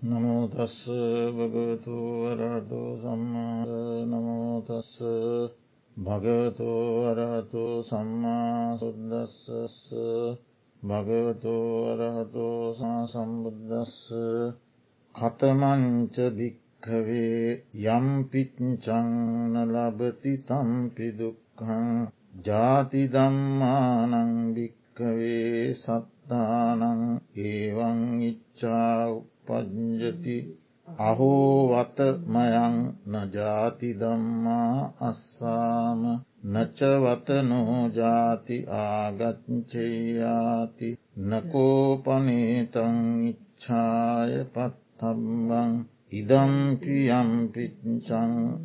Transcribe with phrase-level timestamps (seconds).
[0.00, 0.86] නමෝතස්ස
[1.36, 3.64] භගවතු වරහතු සම්මා
[4.06, 4.90] නමෝතස්ස
[5.96, 9.78] භගවතු වරහතු සම්මා සුද්දස්සස්ස
[10.82, 11.54] භගවතු
[11.90, 12.46] වරහතු
[13.08, 13.94] සම්බුද්දස්ස
[15.14, 17.42] කතමංච භික්කවේ
[17.88, 21.88] යම්පිච්චංන ලබති තම්පිදුක්හං
[22.44, 27.02] ජාති දම්මානං භික්කවේ සත්තානං
[27.44, 29.12] ඒවං ඉච්චාව්
[29.48, 30.36] පජ්ජති
[30.88, 32.76] අහෝවතමයං
[33.12, 36.02] නජාති දම්මා අස්සාම
[36.46, 40.08] නචවතනෝ ජාති ආගච්චයාති
[41.28, 42.96] නකෝපනේතං
[43.30, 45.72] ඉච්ඡාය පත්තම්බං
[46.12, 47.52] ඉදම්පියම්පිච්චං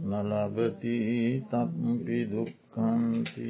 [0.09, 0.95] නලබති
[1.49, 3.49] තම්පි දුක්කන්ති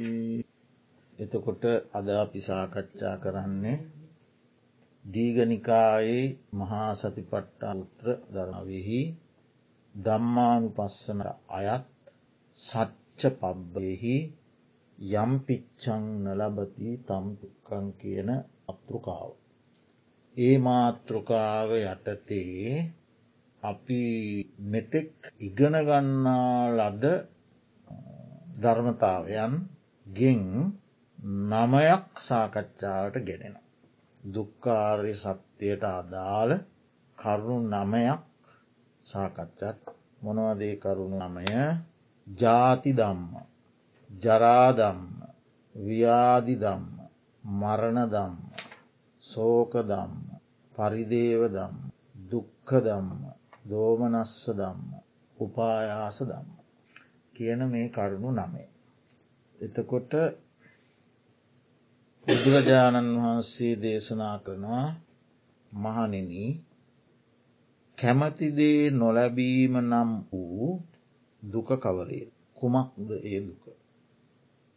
[1.18, 3.78] එතකොට අද අපි සාකච්ඡා කරන්නේ
[5.04, 6.22] දීගනිකායේ
[6.52, 9.00] මහා සතිපට්ටාන්ත්‍ර දරවෙහි
[9.94, 11.20] දම්මානු පස්සන
[11.50, 11.90] අයත්
[12.56, 14.16] සච්ච පබ්බයෙහි
[15.16, 18.30] යම් පිච්චං නලබති තම්පුකං කියන
[18.68, 19.30] අතෘකාව.
[20.36, 22.92] ඒ මාතෘකාව යටතේ
[23.62, 24.02] අපි
[24.66, 27.04] මෙතෙක් ඉගෙනගන්නා ලද
[28.58, 29.52] ධර්මතාවයන්
[30.06, 30.42] ගෙන්
[31.50, 33.56] නමයක් සාකච්ඡාවට ගෙනෙන.
[34.24, 36.52] දුක්කාර්ය සත්‍යයට අදාළ
[37.18, 38.20] කරුණු නමයක්
[39.06, 39.80] සාකච්ඡත්
[40.22, 41.46] මොනවදේ කරුණු නමය
[42.26, 43.32] ජාති දම්ම
[44.10, 45.02] ජරාදම්ම
[45.74, 46.84] ව්‍යාදි දම්ම
[47.44, 48.34] මරණ දම්ම
[49.22, 50.14] සෝක දම්ම
[50.72, 51.76] පරිදේව දම්ම
[52.24, 53.20] දුක්ක දම්ම
[53.64, 54.80] දෝමනස්ස දම්ම
[55.36, 56.48] උපායාස දම්ම
[57.34, 58.68] කියන මේ කරුණු නමේ.
[59.58, 60.12] එතකොට
[62.26, 64.84] බුදුරජාණන් වහන්සේ දේශනා කරනවා
[65.72, 66.30] මහනෙන
[67.98, 70.68] කැමතිදේ නොලැබීම නම් වූ
[71.42, 72.24] දුක කවරේ
[72.56, 73.64] කුමක්ද ඒ දුක.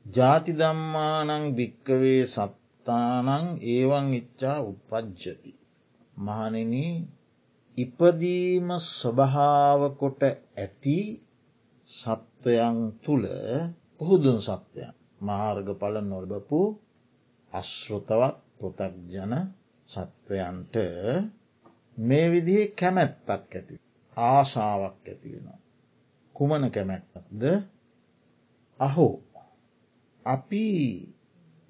[0.06, 5.52] ජාති දම්මානං භික්කවේ සත්තානං ඒවන් ඉච්චා උපද්ජති.
[6.18, 6.74] මහනෙන
[7.78, 11.00] ඉපදීම ස්වභාවකොට ඇති
[11.90, 13.26] සත්වයන් තුළ
[13.98, 16.62] පුහුදුන් සත්වයන් මාර්ග පල නොල්බපු
[17.54, 19.34] අශ්ෘතවත් පොතක්ජන
[19.90, 20.76] සත්වයන්ට
[22.00, 23.76] මේ විදිහ කැමැත්තක් ඇති
[24.18, 25.60] ආශාවක් ඇතිවෙනවා.
[26.36, 27.44] කුමන කැමැත්තක්ද
[28.80, 29.16] අහෝ
[30.26, 30.66] අපි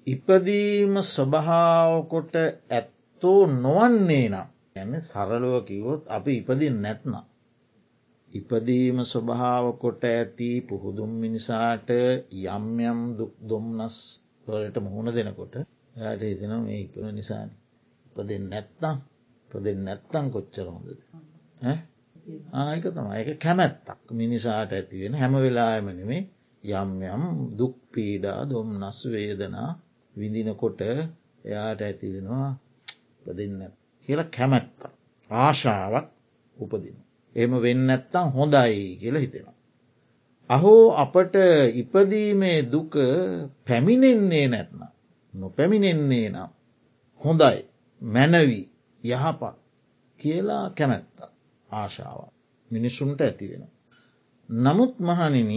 [0.06, 2.34] ඉපදීම ස්වභාවකොට
[2.70, 7.14] ඇත්තෝ නොවන්නේ නම් ඇන සරලුව කිවොත් අපි ඉපදින් නැත්නම්.
[8.30, 11.88] ඉපදීම ස්වභාවකොට ඇති පුහුදුම් මිනිසාට
[12.46, 13.96] යම් යම් දුක් දුම්නස්
[14.48, 15.54] වලට මුහුණ දෙනකොට
[15.96, 17.48] යායට හිතන මේ ඉපන නිසාන.
[18.16, 18.96] පදෙන් නැත්තම්
[19.50, 21.00] පදෙන් නැත්තං කොච්චර හොඳද?
[22.54, 23.14] ආයක තමයි.
[23.22, 24.06] එක කැමැත්තක්.
[24.12, 26.22] මිනිසාට ඇතිවෙන හැම වෙලායමනෙමේ
[26.64, 27.24] යම් යම්
[27.56, 29.70] දුක් පීඩා දොම් නස් වේදනා
[30.16, 30.80] විඳිනකොට
[31.44, 32.48] එයාට ඇතිවෙනවා
[33.22, 33.62] පදන්න
[34.08, 34.78] කියල කැමැත්ත
[35.30, 36.06] ආශාවක්
[36.56, 36.96] උපදින.
[37.36, 39.57] එම වෙන්න ඇත්තම් හොඳයි කියලා හිතෙනවා.
[40.50, 41.34] අහෝ අපට
[41.74, 42.92] ඉපදීමේ දුක
[43.66, 44.82] පැමිණෙන්නේ නැත්නම්.
[45.34, 46.50] නොපැමිණෙන්නේ නම්.
[47.20, 47.58] හොඳයි
[48.02, 48.64] මැනවී
[49.02, 49.56] යහපත්
[50.20, 51.18] කියලා කැමැත්ත
[51.70, 52.20] ආශාව
[52.70, 53.64] මිනිසුන්ට ඇතිවෙන.
[54.48, 55.52] නමුත් මහනින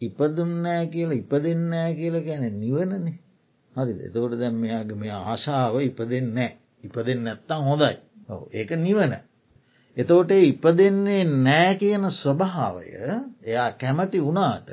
[0.00, 3.18] ඉපදුන්නෑ කියලා ඉපදෙන්නෑ කියල ගැන නිවනනේ
[3.72, 6.52] හරි එතකොට දැම් මෙයාගේ මේ ආශාව ඉපදෙන්නෑ
[6.84, 7.96] ඉපදෙන් නැත්තම් හොඳයි
[8.52, 9.12] ඒක නිවන
[9.96, 12.86] එතෝට ඉපදෙන්නේ නෑ කියන ස්වභාවය
[13.42, 14.68] එයා කැමති වුණාට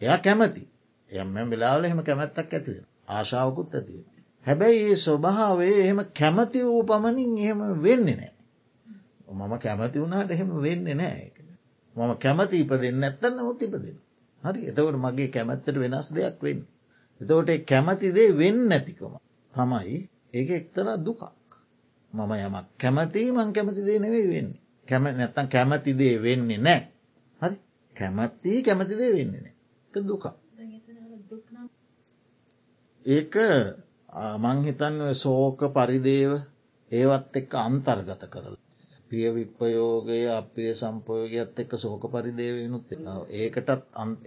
[0.00, 0.62] එයා කැමති
[1.10, 4.06] එයම වෙලාවල එහෙම කැමැත්තක් ඇතිවෙන ආශාවකුත් ඇතිවෙන.
[4.46, 8.34] හැබැයි ඒ ස්වභාවේ එහෙම කැමති වූ පමණින් එහෙම වෙන්නේ නෑ.
[9.30, 11.42] මම කැමති වුණට එහෙම වෙන්නේ නෑ
[11.96, 13.96] මම කැමති ඉපදෙන් ඇත්තන්න මුත් ඉපදෙන.
[14.42, 16.62] හරි එතවට මගේ කැමැත්තට වෙනස් දෙයක් වෙන්න.
[17.20, 19.14] එතවට කැමතිදේ වෙන්න නැතිකම
[19.54, 19.98] තමයි
[20.32, 21.22] ඒක එක්තර දුකක්.
[22.12, 22.66] මම යමක්.
[22.78, 24.60] කැමති මං කැමති දේ නෙවෙයි වෙන්නේ.
[24.88, 26.80] කැම නැත්තන් කැමතිදේ වෙන්නේ නෑ.
[27.40, 27.56] හරි?
[27.96, 29.54] කැමැත්තිී කැමතිදේ වෙන්නේ නෑ.
[30.02, 30.24] දුක
[33.06, 33.34] ඒක
[34.38, 36.32] මංහිතන්න සෝක පරිදේව
[36.90, 38.56] ඒවත් එක්ක අන්තර්ගත කරල.
[39.08, 42.92] පිය විප්පයෝගය අපේ සම්පයෝගයක්ත් එක්ක සෝක පරිදේවනුත්
[43.40, 43.70] ඒකටත්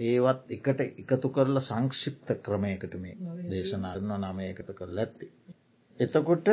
[0.06, 3.16] ඒවත් එකට එකතු කරලා සංක්ෂිප්ත ක්‍රමයකට මේ
[3.52, 5.32] දේශනාරන්න නමයකට කර ඇත්ති.
[6.00, 6.48] එතකොට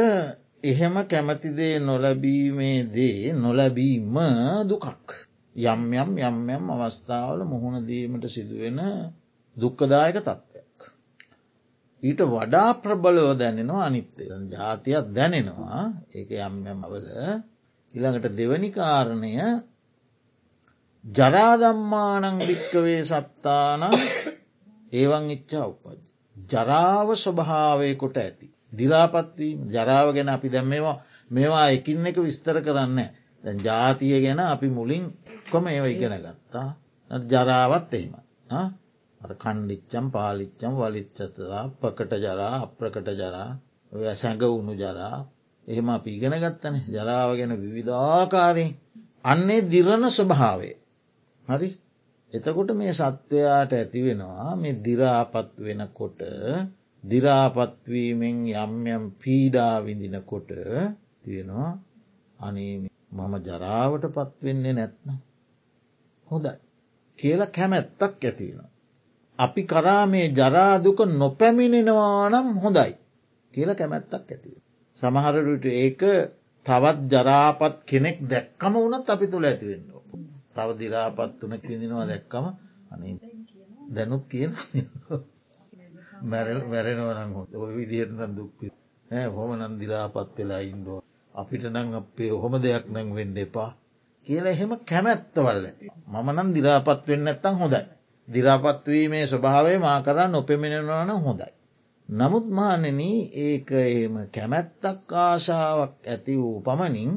[0.64, 4.17] එහෙම කැමතිදේ නොලැබීමේ දේ නොලැබීම
[4.64, 5.09] දුකක්.
[5.56, 8.79] යම් යම් යම් යම් අවස්ථාවල මුහුණදීමට සිදුවෙන
[9.56, 10.79] දුක්කදායක තත්ත්වයක්.
[12.03, 14.23] ඊට වඩා ප්‍රබලව දැනෙනවා අනිත්තය
[14.53, 17.06] ජාතියක් දැනෙනවා ඒක යම් යමවල
[17.94, 19.35] ඉළඟට දෙවනි කාරණය
[21.05, 23.82] ජරාදම්මානං භික්කවේ සත්තාන
[24.93, 26.00] ඒවන් ඉච්චා උපද.
[26.37, 28.51] ජරාව ස්වභාවය කොට ඇති.
[28.73, 30.97] දිරාපත්වීම ජරාව ගැන අපි දැම් මේවා
[31.31, 33.01] මේවා එකින් එක විස්තර කරන්න
[33.45, 35.05] දැ ජාතිය ගැන අපි මුලින්
[35.51, 36.69] කොම ඒව ඉගෙන ගත්තා.
[37.27, 38.15] ජරාවත් එහෙම
[39.21, 43.51] කණ්ඩිච්චම් පාලිච්චම් වලිච්චතදා ප්‍රකට ජරා අප්‍රකට ජරා
[44.15, 45.17] සැඟ වුණු ජරා.
[45.65, 46.77] එහෙම අපි ඉගෙන ගත්තන.
[46.89, 48.71] ජරාව ගැන විවිධාකාරී
[49.25, 50.77] අන්නේ දිරණ ස්වභාවේ
[51.45, 51.69] හරි?
[52.33, 56.21] එතකොට මේ සත්වයාට ඇති වෙනවා මේ දිරාපත් වෙනකොට
[57.04, 60.50] දිරාපත්වීමෙන් යම් යම් පීඩා විඳිනකොට
[61.22, 61.70] තියෙනවා
[62.38, 62.75] අනේ
[63.10, 65.19] මම ජරාවට පත්වෙන්නේ නැත්නම්
[66.28, 66.56] හොඳයි
[67.19, 68.69] කියලා කැමැත්තක් ඇතිවෙන.
[69.38, 72.93] අපි කරා මේ ජරාදුක නොපැමිණෙනවා නම් හොඳයි
[73.54, 74.54] කියල කැමැත්තක් ඇතිව.
[74.96, 76.02] සමහරට ඒක
[76.66, 79.93] තවත් ජරාපත් කෙනෙක් දැක්කම වනත් අපි තුළ ඇතිවෙන්න.
[80.52, 82.46] තව දිරාපත් වනක් විඳිනවා දැක්කම
[82.93, 83.14] අනේ
[83.88, 84.50] දැනුත් කියන
[86.23, 88.67] මැරල් මැරෙනවනම් ඔය විදිහටන දුක්පි
[89.31, 91.01] හොම නම් දිරාපත් වෙලා ඉන්ඩෝ
[91.35, 93.71] අපිට නං අපේ හොම දෙයක් නං වෙන්ඩ එපා
[94.27, 97.85] කියල එහෙම කැමැත්තවල් ඇති මම නම් දිරාපත් වෙන්න ඇත්තම් හොඳයි
[98.29, 101.51] දිරාපත්වීමේ ස්වභාවය මා කරා නොපෙමිණෙනවන හොඳයි.
[102.09, 102.85] නමුත් මානන
[103.41, 107.13] ඒක එහෙම කැමැත්තක් ආශාවක් ඇති වූ පමණින්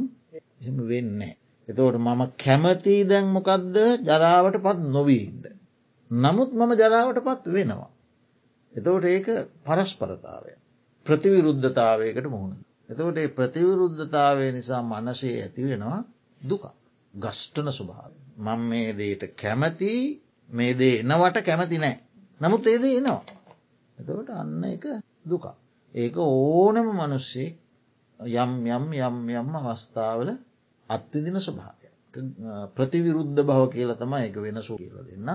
[0.62, 1.22] එම වෙන්න.
[1.68, 3.76] එතවට මම කැමතිී දැන් මොකක්ද
[4.08, 5.46] ජරාවට පත් නොවීන්ට.
[6.12, 7.92] නමුත් මම ජරාවට පත් වෙනවා.
[8.76, 9.28] එතවට ඒක
[9.64, 10.52] පරස්පරතාවය.
[11.06, 12.56] ප්‍රතිවිරුද්ධතාවයකට මුහුණ.
[12.90, 16.00] එතවට ඒ ප්‍රතිවිරුද්ධතාවය නිසා මනසේ ඇති වෙනවා
[16.42, 16.66] දුක.
[17.14, 18.12] ගෂ්ටන ස්වභාව.
[18.38, 19.92] මං මේ දේට කැමති
[20.50, 21.96] මේ දේ එනවට කැමති නෑ.
[22.42, 23.22] නමුත් ඒද එනවා.
[23.98, 24.86] එතවට අන්න එක
[25.26, 25.46] දුක.
[25.96, 27.50] ඒක ඕනම මනුස්සේ
[28.20, 30.30] යම් යම් යම් යම් අවස්ථාවල
[30.90, 31.88] අත්විදින ස්වභාවය.
[32.76, 35.30] ප්‍රතිවිරුද්ධ භව කියල තම එක වෙනසු කියල දෙන්න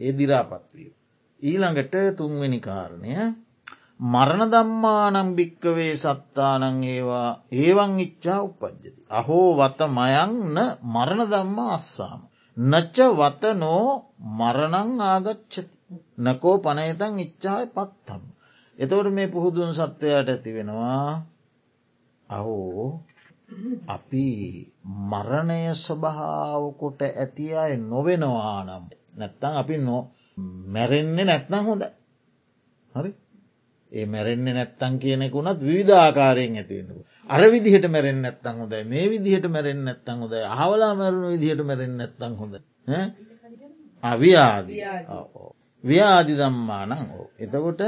[0.00, 0.94] ඒ දිරාපත්වීම.
[1.42, 3.14] ඊළඟට තුන්වෙනි කාරණය
[4.06, 9.00] මරණ දම්මානම් භික්කවේ සත්තානං ඒවා ඒවන් ඉච්චා උපද්ජති.
[9.10, 12.20] අහෝ වත මයන්න මරණ දම්මා අස්සාම.
[12.56, 13.86] නච්ච වතනෝ
[14.38, 15.62] මරණං ආගච්චති.
[16.18, 18.22] නකෝ පනයතන් ඉච්චාය පත්තම්.
[18.78, 21.10] එතවට මේ පුහුදුන් සත්වයට ඇති වෙනවා
[22.28, 22.84] අහෝ
[23.88, 24.26] අපි
[25.10, 28.84] මරණය ස්වභාවකොට ඇති අය නොවෙනවා නම්
[29.18, 29.98] නැත්තං අපි නො
[30.68, 31.82] මැරෙන්නේ නැත්නම් හොඳ
[32.94, 33.10] හරි?
[33.92, 37.02] ඒ මැරෙන්නේ නැත්තන් කියනෙකුුණත් විධාකාරයෙන් ඇතිවෙනකු.
[37.28, 38.84] අර විදිහට මැරෙන් නැත්තන් හොඳයි.
[38.84, 42.54] මේ විදිහට මැරෙන් නැත්තන් හොඳ හවලා මැරුණු විදිහට මැරෙන් නැත්තන් හොඳ
[44.02, 44.80] අවියාදී
[45.84, 47.26] ව්‍යාදි දම්මානං ඕ.
[47.38, 47.82] එතකොට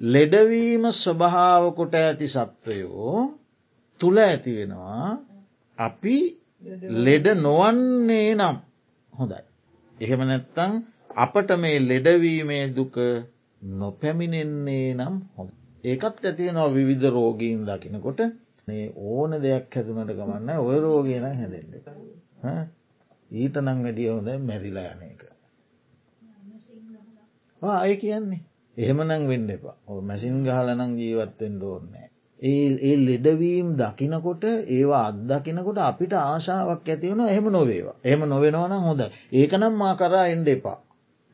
[0.00, 3.18] ලෙඩවීම ස්වභාවකොට ඇති සත්වයෝ
[4.00, 5.08] තුළ ඇති වෙනවා.
[5.78, 6.16] අපි
[7.04, 8.56] ලෙඩ නොවන්නේ නම්
[9.12, 9.42] හොඳයි.
[9.98, 10.72] එහෙම නැත්තං
[11.16, 12.96] අපට මේ ලෙඩවීමේ දුක
[13.62, 15.50] නොපැමිණෙන්නේ නම් හොඳ.
[15.84, 18.20] ඒකත් ඇතිවෙනවා විවිධ රෝගීන් දකිනකොට.
[18.68, 21.88] මේ ඕන දෙයක් හැතුනට ගමන්න ඔය රෝගයන හැදෙන්ට.
[23.30, 25.22] ඊට නං වැඩිය හොඳ මැරිලා යන එක.
[27.62, 28.42] අය කියන්නේ.
[28.76, 29.76] එහෙම නං වෙන්න එපා.
[29.86, 32.08] ඔ මැසින් ගහලනං ජීවත්තෙන්ට ඕන්නෑ.
[32.42, 37.98] ඒ ඒ ලෙඩවීම් දකිනකොට ඒවා අත්දකිනකොට අපිට ආශාවක් ඇතිවුණ එහෙම නොවේවා.
[38.04, 39.02] එහම නොවෙනවන හොඳ
[39.32, 40.78] ඒකනම් මා කරා එන්ඩ එපා.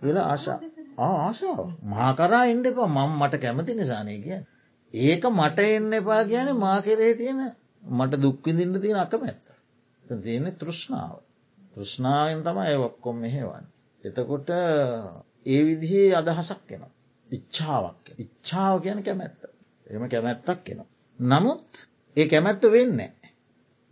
[0.02, 0.58] වෙලා ආශා.
[1.00, 1.66] ආශාව.
[1.86, 2.88] මාකරා එන්ඩ එපා.
[2.88, 4.40] මං මට කැමති නිසානය කිය
[4.94, 7.40] ඒක මට එන්න එපා කියන මා කෙරේ තියෙන
[7.92, 9.46] මට දුක්විදින්න තියෙන අකමැත්ත.
[10.04, 11.16] තියෙන තෘෂ්ණාව.
[11.72, 13.66] තෘෂ්ණාවෙන් තමයි ඔක්කොම් මෙහෙවන්
[14.04, 14.48] එතකොට
[15.46, 16.82] ඒ විදිහේ අදහසක් කෙන
[17.28, 19.40] ඉච්ඡාවක් ඉච්ඡාව කියන කැමැත්ත.
[19.86, 20.88] එම කැමැත්තක් කෙනවා
[21.18, 21.68] නමුත්
[22.16, 23.00] ඒ කැමැත්ත වෙන්න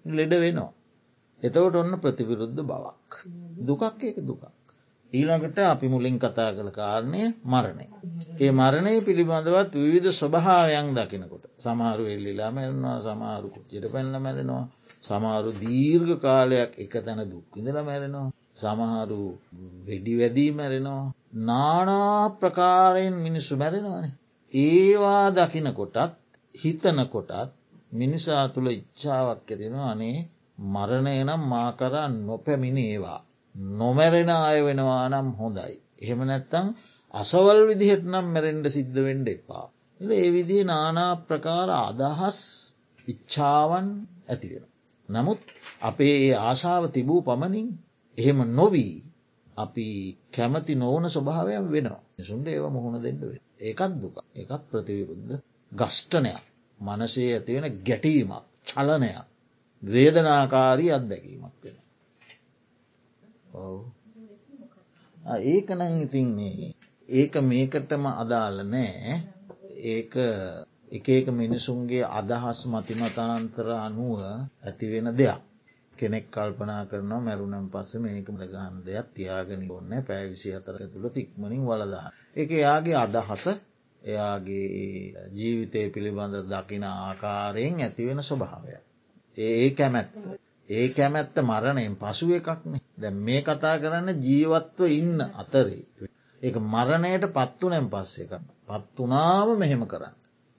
[0.05, 0.73] ලෙඩ වෙනවා.
[1.43, 3.13] එතවට ඔන්න ප්‍රතිවිරුද්ධ බවක්.
[3.61, 4.45] දුකක් ඒක දුකක්
[5.13, 7.87] ඊළඟට අපි මුලින් කතා කළ කාරණය මරණය.
[8.41, 14.65] ඒ මරණය පිළිබඳවත් විවිධ ස්වභාවයන් දකිනකොට සමාරු එල්ලිලා මැරෙනවා සමාරු කුච්චිට පැල්ල මැරෙනවා
[15.03, 19.21] සමාරු දීර්ඝ කාලයක් එක තැන දුක්විඳල මැරෙනවා සමහරු
[19.87, 21.13] වෙඩි වැදී මැරෙනවා
[21.45, 24.07] නානා ප්‍රකාරයෙන් මිනිස්සු මැරෙනවාන.
[24.55, 25.97] ඒවා දකිනකොටත්
[26.55, 27.53] හිතනකොටත්
[27.93, 30.19] මිනිසා තුළ ඉච්ඡාවක් කෙරෙනවා අනේ
[30.59, 33.21] මරණය නම් මාකරන් නොපැමිණේවා.
[33.77, 35.75] නොමැරෙන අය වෙනවා නම් හොඳයි.
[35.99, 36.67] එහෙම නැත්තං
[37.15, 39.67] අසවල් විදිහට නම් මැරෙන්ඩ සිද්ධ වෙන්ඩ එපා.
[40.01, 42.39] එ ඒ විදිහ නානා ප්‍රකාර අදහස්
[43.09, 43.89] ඉච්ඡාවන්
[44.29, 44.67] ඇතිවෙන.
[45.09, 45.41] නමුත්
[45.81, 47.69] අපේ ඒ ආශාව තිබූ පමණින්
[48.19, 48.95] එහෙම නොවී
[49.57, 49.87] අපි
[50.33, 52.03] කැමති නොවන ස්වභාවයක් වෙනවා.
[52.17, 53.33] නිසුන්ට ඒව මුහුණ දෙන්නව.
[53.61, 55.35] ඒකත් දුක එකත් ප්‍රතිවිරුද්ධ
[55.73, 56.45] ගෂ්ටනයක්
[56.79, 59.27] මනසේ ඇතිවෙන ගැටීමක් චලනයක්
[59.83, 61.77] වේදනාකාරී අත්දැකීමක් වෙන.
[65.45, 66.71] ඒකනං ඉතින් මේ
[67.09, 69.15] ඒක මේකටම අදාළ නෑ
[69.87, 70.13] ඒක
[70.89, 74.21] එක එක මිනිසුන්ගේ අදහස් මතිමතාන්තර අනුව
[74.63, 75.43] ඇතිවෙන දෙයක්.
[75.93, 82.09] කෙනෙක් කල්පනා කරනවා මැරුණම් පස්ස මේකමද ගහන් දෙයක් තියාගෙන ඔන්න පැවිසි අතර තුළ තික්මනින් වලදා.
[82.35, 83.45] එක එයාගේ අදහස
[84.03, 84.67] එයාගේ
[85.35, 88.75] ජීවිතය පිළිබඳ දකින ආකාරයෙන් ඇතිවෙන ස්වභාවය.
[89.37, 90.13] ඒ කැමැත්ත.
[90.69, 95.83] ඒ කැමැත්ත මරණයෙන් පසුව එකක්නේ දැ මේ කතා කරන්න ජීවත්ව ඉන්න අතරේ.
[96.43, 98.47] ඒ මරණයට පත්වනෙන් පස්සේ එකන්න.
[98.67, 100.17] පත්වනාම මෙහෙම කරන්න.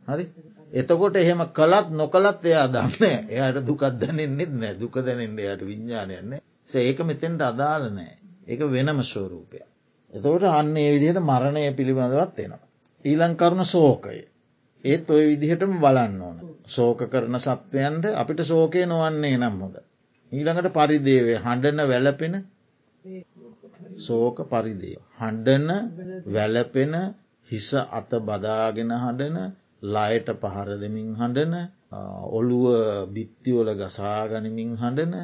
[0.07, 0.25] හරි
[0.73, 3.03] එතකොට එහෙම කළත් නොකළත් එයා දන්න
[3.37, 6.41] එයට දුකත් දැනෙන්නෙත් නෑ දුක දැනෙන්ට යට විඤ්ඥානයන්නේ
[6.81, 8.15] ඒක මෙතෙන්ට අදාළ නෑ
[8.47, 9.59] ඒක වෙනම ස්වරූපය.
[10.13, 12.65] එතකොට අන්න ඒ විදිහට මරණය පිළිබඳවත් එනවා.
[13.05, 14.19] ඊලං කරුණ සෝකය.
[14.83, 16.37] ඒත් ඔය විදිහටම බලන්න ඕන.
[16.67, 19.75] සෝක කරන සත්වයන්ට අපිට සෝකය නොවන්නේ නම් හොද.
[20.31, 22.35] ඊළඟට පරිදේවේ හඬන වැලපෙන
[23.97, 24.97] සෝක පරිදේ.
[25.17, 25.69] හඬන
[26.29, 26.93] වැලපෙන
[27.47, 29.37] හිස අත බදාගෙන හඬන
[29.87, 31.55] ලයට පහර දෙමින් හඬන
[32.31, 32.67] ඔළුව
[33.13, 35.15] බිත්තිවල ගසාගනිමින් හඬන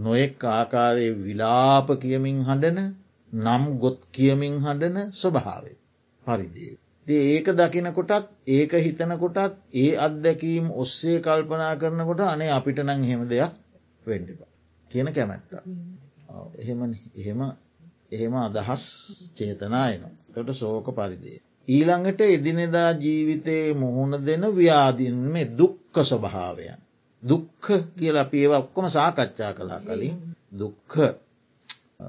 [0.00, 2.80] නොයෙක් ආකාරයේ විලාප කියමින් හඬන
[3.32, 5.76] නම් ගොත් කියමින් හඬන ස්වභාවේ
[6.26, 6.72] පරිදේ.
[7.06, 13.54] ඒක දකිනකොටත් ඒක හිතනකොටත් ඒ අත්දැකීම් ඔස්සේ කල්පනා කරනකොට අනේ අපිට නං හෙම දෙයක්
[14.06, 14.50] වෙන්ඩිපා
[14.90, 15.52] කියන කැමැත්ත.
[16.58, 16.80] එහෙම
[17.16, 17.40] එහෙම
[18.12, 18.84] එහෙම අදහස්
[19.36, 21.38] චේතනායන තොට සෝක පරිදේ.
[21.68, 26.80] ඊළඟට එදිනෙදා ජීවිතයේ මුහුණ දෙන ව්‍යාධීන් මේ දුක්ක ස්වභාවයන්.
[27.22, 27.64] දුක්ක
[27.96, 30.16] කියල අපි ඒව ඔක්කොම සාකච්ඡා කලා කලින්.
[30.52, 30.92] දුක්ක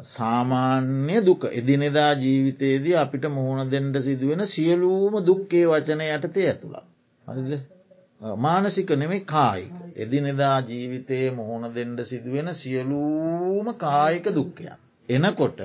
[0.08, 1.44] සාමාන්‍ය දුක.
[1.52, 6.86] එදිනෙදා ජීවිතයේදී අපිට මුහුණ දෙන්ට සිදුවෙන සියලූම දුක්කේ වචන යටතේ ඇතුළත්.
[7.26, 7.75] හරිද
[8.22, 9.72] මානසික නෙමේ කායික.
[9.96, 14.80] එදිනෙදා ජීවිතයේ මුහුණ දෙන්ඩ සිදුවෙන සියලූම කායික දුක්කයක්.
[15.10, 15.60] එනකොට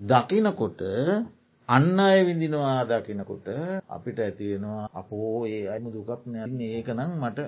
[0.00, 0.80] දකිනකොට
[1.68, 3.46] අන්න අය විඳිනවා දකිනකොට
[3.88, 7.38] අපිට ඇතිවෙනවා අපෝ ඒ අයම දුකක් නැන්න ඒක නම් මට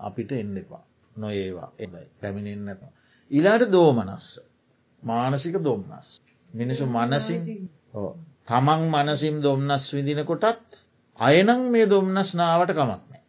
[0.00, 0.84] අපිට එන්න එපා
[1.16, 2.82] නොඒවා එදයි පැමිණෙන් නැත.
[3.30, 4.26] ඉලාට දෝමනස්ස
[5.02, 6.08] මානසික දොම්නස්.
[6.50, 7.42] මිනිසු මනසින්
[8.48, 10.70] තමන් මනසිම් දොම්නස් විදිනකොටත්
[11.18, 13.19] අයනං මේ දොම්නස් නාවට කමක් නෑ.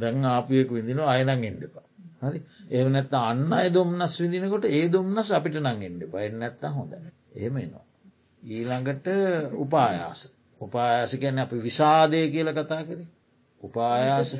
[0.00, 1.86] දැන් ආපියෙක් විදින අයනං එන්ඩපා.
[2.22, 2.40] හරි
[2.70, 6.92] ඒ නැත්ත අන්න අය දොම්නස් විදිනකොට ඒ දොම්නස් අපිට නං එන්ඩ පයි නැත්ත හොඳ
[7.36, 7.84] ඒම නවා.
[8.42, 9.06] ඊළඟට
[9.56, 10.20] උපායාස.
[10.60, 13.08] උපායාස ගැන අපි විසාදය කියල කතා කරේ.
[13.60, 14.30] උපායාස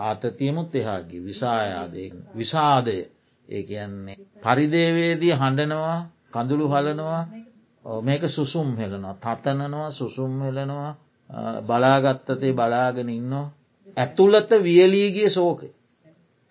[0.00, 2.04] ආතතියමුත් එහාගේ විසායාදය
[2.34, 2.98] විසාදය
[3.48, 5.98] ඒ කියන්නේ පරිදේවේදී හඬනවා
[6.32, 7.22] කඳුළු හලනවා
[8.02, 10.92] මේක සුසුම් හෙලනවා තතනනවා සුසුම් හෙලනවා
[11.62, 13.46] බලාගත්තතේ බලාගෙන ඉන්නවා.
[13.96, 15.68] ඇතුළත වියලීගේ සෝකය.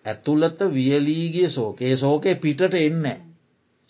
[0.04, 3.06] ඇතුළත වියලීගේ සෝකේ සෝකය පිටට එන්න.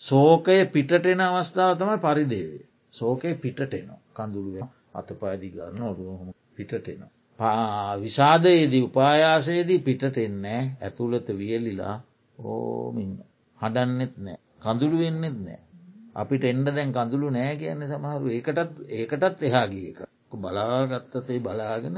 [0.01, 2.65] සෝකය පිටට එන අවස්ථාව තමයි පරිදේවේ.
[2.93, 7.11] සෝකය පිටට එනවා කඳුළුව අතපාදි ගන්න ඔරුවහම පිටට එනවා.
[7.39, 11.95] පා විසාදයේදී උපායාසයේදී පිටට එන්නේ ඇතුළත වියලිලා
[12.37, 13.11] ඕමින්
[13.57, 15.59] හඩන්නෙත් නෑ කඳුළු වෙන්නෙත් නෑ.
[16.15, 19.99] අපිට එන්ඩ දැන් කඳුළු නෑ කියන්න සමහරු ඒකටත් ඒකටත් එහාගිය එක
[20.35, 21.97] බලාගත්තසේ බලාගෙන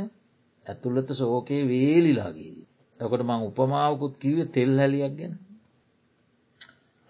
[0.69, 2.67] ඇතුළත සෝකයේ වේලිලාගේදී.
[2.99, 5.33] ඔකට මං උපමාවකුත් කිවේ තෙල් හැලියක් ගැන.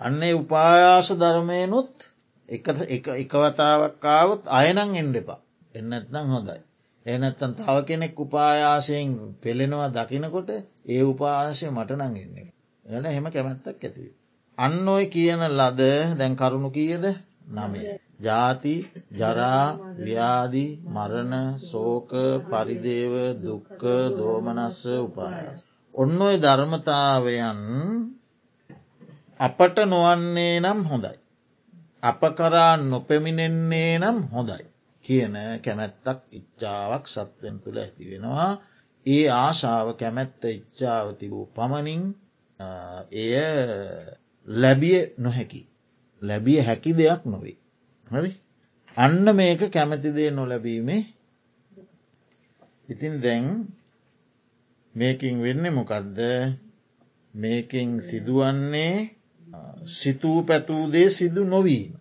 [0.02, 1.94] අන්නේ උපායාස ධර්මයනුත්
[3.18, 5.40] එකවතාවක්කාවත් අයනං එන්ඩෙපා
[5.76, 6.60] එන්නත්නම් හොඳයි.
[7.06, 9.12] එනත්තන් තව කෙනෙක් උපායාසයෙන්
[9.44, 10.50] පෙළෙනවා දකිනකොට
[10.90, 12.48] ඒ උපාශය මට නං එන්නේ.
[12.86, 14.12] එන හෙම කැමැත්තක් ඇතිව.
[14.58, 15.82] අන්න ඔය කියන ලද
[16.18, 17.06] දැන් කරුණු කියද
[17.50, 17.80] නමය.
[18.20, 18.76] ජාති
[19.14, 19.66] ජරා
[19.98, 22.12] ව්‍යාදී මරණ සෝක
[22.46, 23.82] පරිදේව දුක්ක
[24.18, 25.60] දෝමනස්ස උපායස්.
[25.94, 27.62] ඔන්න ඔය ධර්මතාවයන්
[29.40, 31.18] අපට නොවන්නේ නම් හොඳයි.
[32.04, 34.64] අප කරා නොපැමිණෙන්නේ නම් හොඳයි.
[35.06, 38.52] කියන කැමැත්තක් ඉච්චාවක් සත්වෙන් තුළ ඇති වෙනවා.
[39.06, 42.04] ඒ ආශාව කැමැත්ත ඉච්චාව තිබූ පමණින්
[43.14, 43.34] එය
[44.48, 45.62] ලැබිය නොහැකි.
[46.22, 47.58] ලැබිය හැකි දෙයක් නොවේ.
[48.12, 48.32] හරි
[48.98, 51.02] අන්න මේක කැමැතිදේ නොලැබීමේ
[52.90, 53.46] ඉතින් දැන්
[54.96, 56.20] මේකින් වෙන්න මොකක්ද
[57.34, 58.94] මේකින් සිදුවන්නේ
[59.92, 61.92] සිතූ පැතූදේ සිදු නොවීම.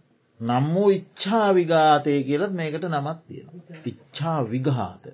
[0.40, 3.48] නම් වූ ඉච්ඡා විගාතය කියලත් මේකට නමත් තියෙන.
[3.86, 5.04] ඉච්ඡා විගාත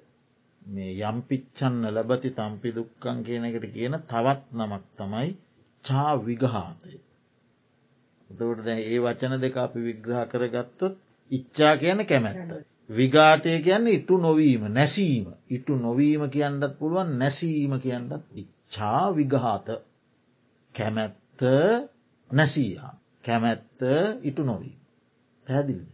[0.62, 5.30] මේ යම් පිච්චන්න ලබති තම්පි දුක්කන් කියන එකට කියන තවත් නමක් තමයි
[5.84, 6.92] චා විගහාතය.
[8.30, 10.94] එතකට දැ ඒ වචන දෙක අපි විග්‍රහ කර ගත්තොත්
[11.30, 12.50] ඉච්චා කියන කැමැත්ත.
[12.90, 19.68] විගාතය කියන්න ඉටු නොවීම නැසීම ඉටු නොවීම කියන්නත් පුළුවන් නැසීම කියන්නත් ඉච්ඡා විගහාත
[20.74, 21.40] කැමැත්ත
[22.30, 22.92] නැසීයා
[23.24, 23.80] කැමැත්ත
[24.22, 24.76] ඉටු නොවී.
[25.46, 25.86] පැදිලි.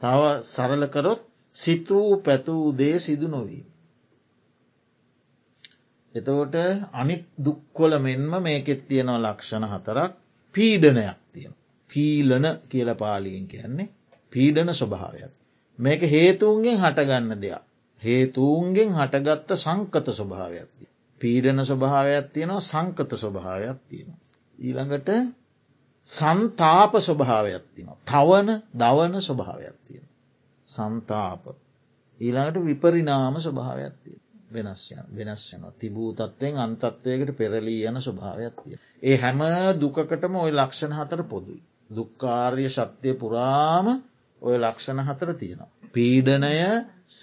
[0.00, 1.20] තව සරලකරොත්
[1.54, 3.64] සිතූ පැතූ දේ සිදු නොවී.
[6.14, 6.54] එතකොට
[6.92, 10.12] අනිත් දුක්කොල මෙන්ම මේකෙත් තියෙනව ලක්ෂණ හතරක්
[10.54, 11.19] පීඩනයක් තියෙන.
[11.90, 13.88] පීලන කියල පාලියෙන් කියන්නේ
[14.32, 15.32] පීඩන ස්වභාවයක්.
[15.78, 17.62] මේක හේතුන්ගෙන් හටගන්න දෙයක්.
[18.02, 20.88] හේතුූන්ගෙන් හටගත්ත සංකත ස්වභාවයක්ති.
[21.20, 24.14] පීඩන ස්වභාවයක් තියෙනවා සංකත ස්වභාවයක් තියෙන.
[24.58, 25.10] ඊළඟට
[26.06, 27.98] සන්තාප ස්වභාවයක් තිනවා.
[28.06, 30.08] තවන දවන ස්වභාවයක් තියෙන.
[30.66, 31.44] සන්තාප.
[32.20, 34.20] ඊළඟට විපරිනාම ස්වභාවයක් තියෙන.
[34.52, 38.78] වෙනස් වෙනස් යන තිබූ තත්වයෙන් අන්තත්වයකට පෙරලී යන ස්වභාවයක් තිය.
[39.02, 39.42] ඒ හැම
[39.80, 41.62] දුකකටම ඔය ලක්ෂණ හතර පොදුයි.
[41.90, 43.86] දුක්කාර්ය ශක්තිය පුරාම
[44.42, 45.70] ඔය ලක්ෂණ හතර තියෙනවා.
[45.94, 46.52] පීඩනය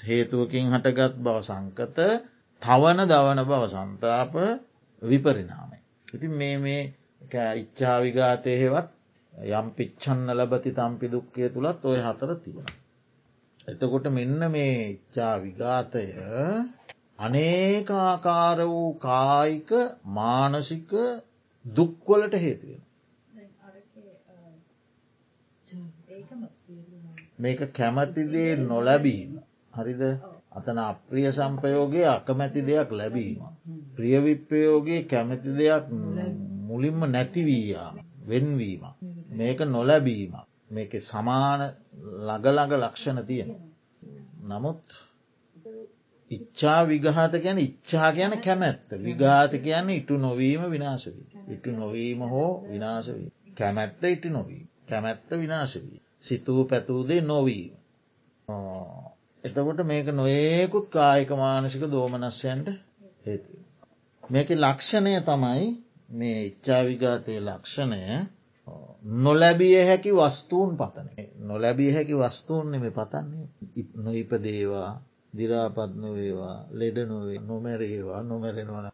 [0.04, 2.00] හේතුවකින් හටගත් බව සංකත
[2.62, 4.34] තවන දවන බව සන්තාප
[5.02, 5.80] විපරිනාමයි.
[6.14, 6.82] ඉතින් මේ මේ
[7.56, 8.90] ඉච්චාවිගාතය හෙවත්
[9.52, 12.70] යම් පිච්චන්න ලබති තම්පි දුක්කය තුළත් ඔය හතර තියෙන.
[13.68, 16.06] එතකොට මෙන්න මේ ඉච්චා විගාතය
[17.20, 19.72] අනේකාකාර වූ කායික
[20.10, 20.92] මානසික
[21.66, 22.82] දුක්වලට හේතුවෙන.
[27.40, 29.32] මේක කැමතිදේ නොලැබීම
[29.74, 30.02] හරිද
[30.52, 33.42] අතන අප්‍රිය සම්පයෝගේ අකමැති දෙයක් ලැබීම.
[33.96, 35.86] ප්‍රියවිප්‍රයෝගේ කැමැති දෙයක්
[36.68, 37.96] මුලින්ම නැතිවීයාම
[38.28, 38.84] වෙන්වීම.
[39.32, 40.34] මේක නොලැබීම
[40.70, 41.62] මේක සමාන
[42.20, 43.52] ළඟළඟ ලක්ෂණ තියෙන.
[44.44, 44.84] නමුත්
[46.32, 51.28] ඉච්චා විගහත ගැන ඉච්චා ගැන කැමැත්ත විගාත කියන්න ඉටු නොවීම විනාශවී.
[51.54, 53.30] ඉටු නොවීම හෝ විනාශවී.
[53.58, 54.64] කැමැත්ත ඉටු නොවී.
[54.90, 56.02] කැමැත්ත විනාශවී.
[56.24, 57.74] සිතූ පැතුූදේ නොවීම.
[59.44, 62.68] එතකොට මේක නොඒකුත් කායික මානසික දෝමනස්යන්ට
[63.26, 63.52] හේතු.
[64.24, 65.68] මේක ලක්ෂණය තමයි
[66.12, 68.02] මේ ඉච්චාවිගාතය ලක්ෂණය
[69.18, 71.08] නොලැබිය හැකි වස්තුූන් පතන
[71.42, 73.46] නොලැබිය හැකි වස්තුූන් නෙම පතන්නේ
[73.98, 74.92] නොයිපදේවා
[75.34, 78.88] දිරාපත් නොවේවා ලෙඩ නොවේ නොමැරේවා නොමැරෙනවන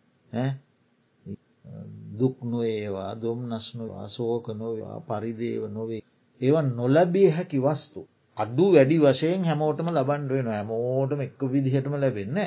[2.14, 6.02] දුක් නොඒවා දොම් නස්නවා සෝක නොවා පරිදේව නොවේ
[6.44, 8.02] ඒව නොලැබිය හැකි වස්තු.
[8.38, 12.40] අඩු වැඩි වශයෙන් හැමෝටම ලබන්ඩ වෙන හැමෝටම එක්ක විදිහටම ලැබෙන්න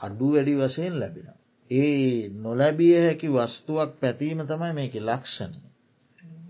[0.00, 1.28] අඩු වැඩි වශයෙන් ලැබෙන.
[1.70, 5.60] ඒ නොලැබිය හැකි වස්තුවක් පැතීම තමයි මේක ලක්ෂණය.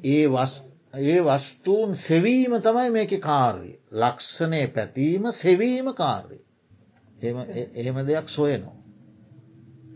[0.06, 0.24] ඒ
[1.00, 3.72] ඒ වස්තුූන් සෙවීම තමයි මේක කාර්ය.
[3.94, 6.38] ලක්ෂණය පැතීම සෙවීම කාර්ය.
[7.74, 8.78] එහෙම දෙයක් සොයනවා.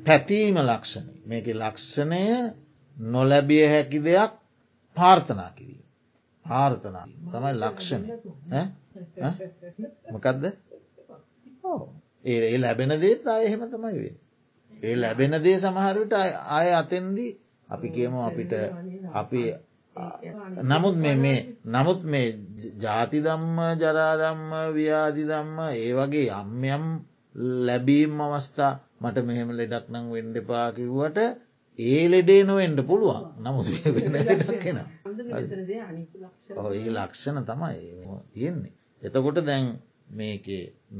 [0.07, 2.25] පැතීම ලක්ෂණය මේක ලක්ෂණය
[2.97, 4.33] නොලැබිය හැකි දෙයක්
[4.97, 5.84] පාර්ථනා කිරීම.
[6.47, 7.07] ආර්ථනා.
[7.33, 8.03] තමයි ලක්ෂණ
[10.13, 10.43] මොකක්ද
[12.25, 14.17] ඒ ලැබෙන දේත් අය එහෙම තමයි වේ.
[14.73, 16.13] ඒ ලැබෙන දේ සමහරට
[16.51, 17.37] අය අතෙන්දී
[17.69, 18.53] අපි කියමු අපිට
[19.13, 19.43] අපි
[20.63, 22.29] නමුත් මේ නමුත් මේ
[22.79, 26.85] ජාති දම්ම ජරාදම්ම ව්‍යාධි දම්ම ඒ වගේ යම් යම්
[27.67, 31.19] ලැබීම් අවස්ථා මට මෙහෙම ලෙඩක් නං වෙන්ඩපා කිව්වට
[31.79, 33.25] ඒ ලෙඩේ නොවෙන්ඩ පුළුවන්.
[33.39, 34.79] නමුත් වෙන ලෙඩක් කෙන
[36.75, 37.83] ඒ ලක්ෂණ තමයි
[38.33, 38.73] තියෙන්නේ.
[39.03, 39.67] එතකොට දැන්
[40.11, 40.47] මේක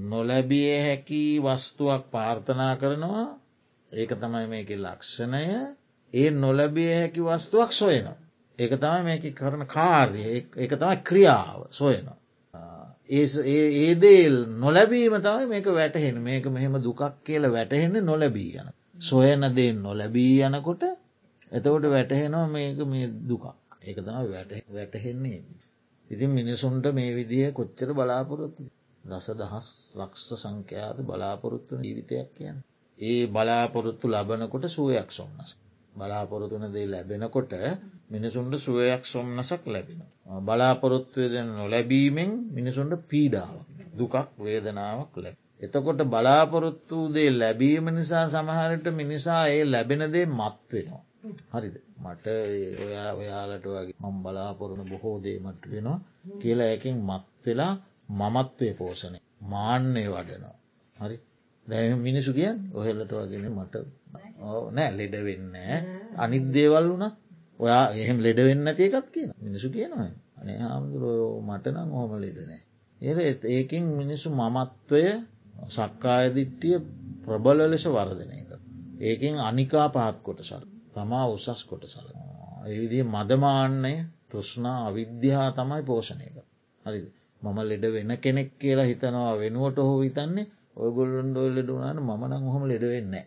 [0.09, 3.27] නොලැබිය හැකි වස්තුවක් පාර්ථනා කරනවා
[3.93, 5.47] ඒක තමයි මේක ලක්ෂණය
[6.13, 8.19] ඒ නොලැබිය හැකි වස්තුවක් සොයනවා.
[8.59, 12.19] ඒක තමයි මේක කරන කාර්ය ඒක තමයි ක්‍රියාව සොයනවා.
[13.11, 18.69] ඒදේල් නොලැබීම තමයි මේක වැටහෙන මේක මෙහෙම දුකක් කියල වැටහෙන්න නොලැබී යන.
[19.01, 20.85] සොයන දේ නොලැබී යනකොට
[21.53, 23.45] එතකොට වැටහෙනවා මේක මේ දුකක්.
[23.85, 24.19] ඒක තම
[24.71, 25.41] වැටහෙන්නේ.
[26.11, 28.63] ඉතින් මිනිසුන්ට මේ විදිහ කොච්චර බලාපොරොත්තු
[29.05, 32.59] දස දහස් ලක්ෂ සංඛ්‍යාත බලාපොරොත්තු ජීවිතයක් කියන්න.
[32.99, 35.51] ඒ බලාපොරොත්තු ලබනකොට සුවයක් සොන්නස.
[35.93, 37.53] බලාපොරොතුන දේ ලැබෙනකොට
[38.11, 40.01] මිනිසුන්ට සුවයක් සොම්නසක් ලැබෙන.
[40.43, 43.55] බලාපොරොත්තුවය දෙන නොලැබීමෙන් මිනිසුන්ට පීඩාව
[43.95, 45.37] දුකක් වේදනාවක් ලැබ.
[45.61, 51.03] එතකොට බලාපොරොත්තු දේ ලැබීම නිසා සමහරට මිනිසා ඒ ලැබෙන දේ මත් වෙනවා.
[51.53, 51.77] හරිද?
[51.99, 52.27] මට
[52.81, 55.99] ඔයා ඔයාලට වගේ මම් බලාපොරණ බොහෝ දේමට වෙනවා
[56.41, 57.75] කියලා ඇකින් මත් වෙලා
[58.11, 59.19] මමත්වය පෝෂණය.
[59.45, 60.57] මාන්‍යය වඩනවා.
[60.97, 61.17] හරි?
[61.67, 63.75] දැ මිනිසු කියන් ඔහෙල්ලට වගෙන මට.
[64.73, 65.55] නෑ ලෙඩ වෙන්න
[66.17, 67.17] අනිත් දේවල් වුණත්
[67.61, 70.11] ඔයා එහෙම ලෙඩ වෙන්න තියකත් කියන මිනිසු කියනවා.
[70.37, 72.63] අනේ හාමුදුරෝ මටනම් හොම ලෙඩනෑ
[73.01, 75.05] ඒ ඒකින් මිනිසු මමත්වය
[75.69, 76.77] සක්කායදිට්ටිය
[77.25, 78.61] ප්‍රබල ලෙස වර්ධනය කර
[79.01, 82.09] ඒකින් අනිකා පහත් කොට සල් තමා උසස් කොට සල.
[82.67, 83.93] එවිදිේ මදමාන්නය
[84.31, 86.47] තෘෂ්නා අවිද්‍යා තමයි පෝෂණය කර.
[86.85, 87.07] හරිද
[87.43, 93.27] මම ලෙඩ වෙන කෙනෙක් කියලා හිතනවා වෙනුවට හෝ හිතන්නේ ඔයගොල්ලොන්ඩොල් ලෙඩුනාන මනං හොම ලෙඩවෙන්නේ.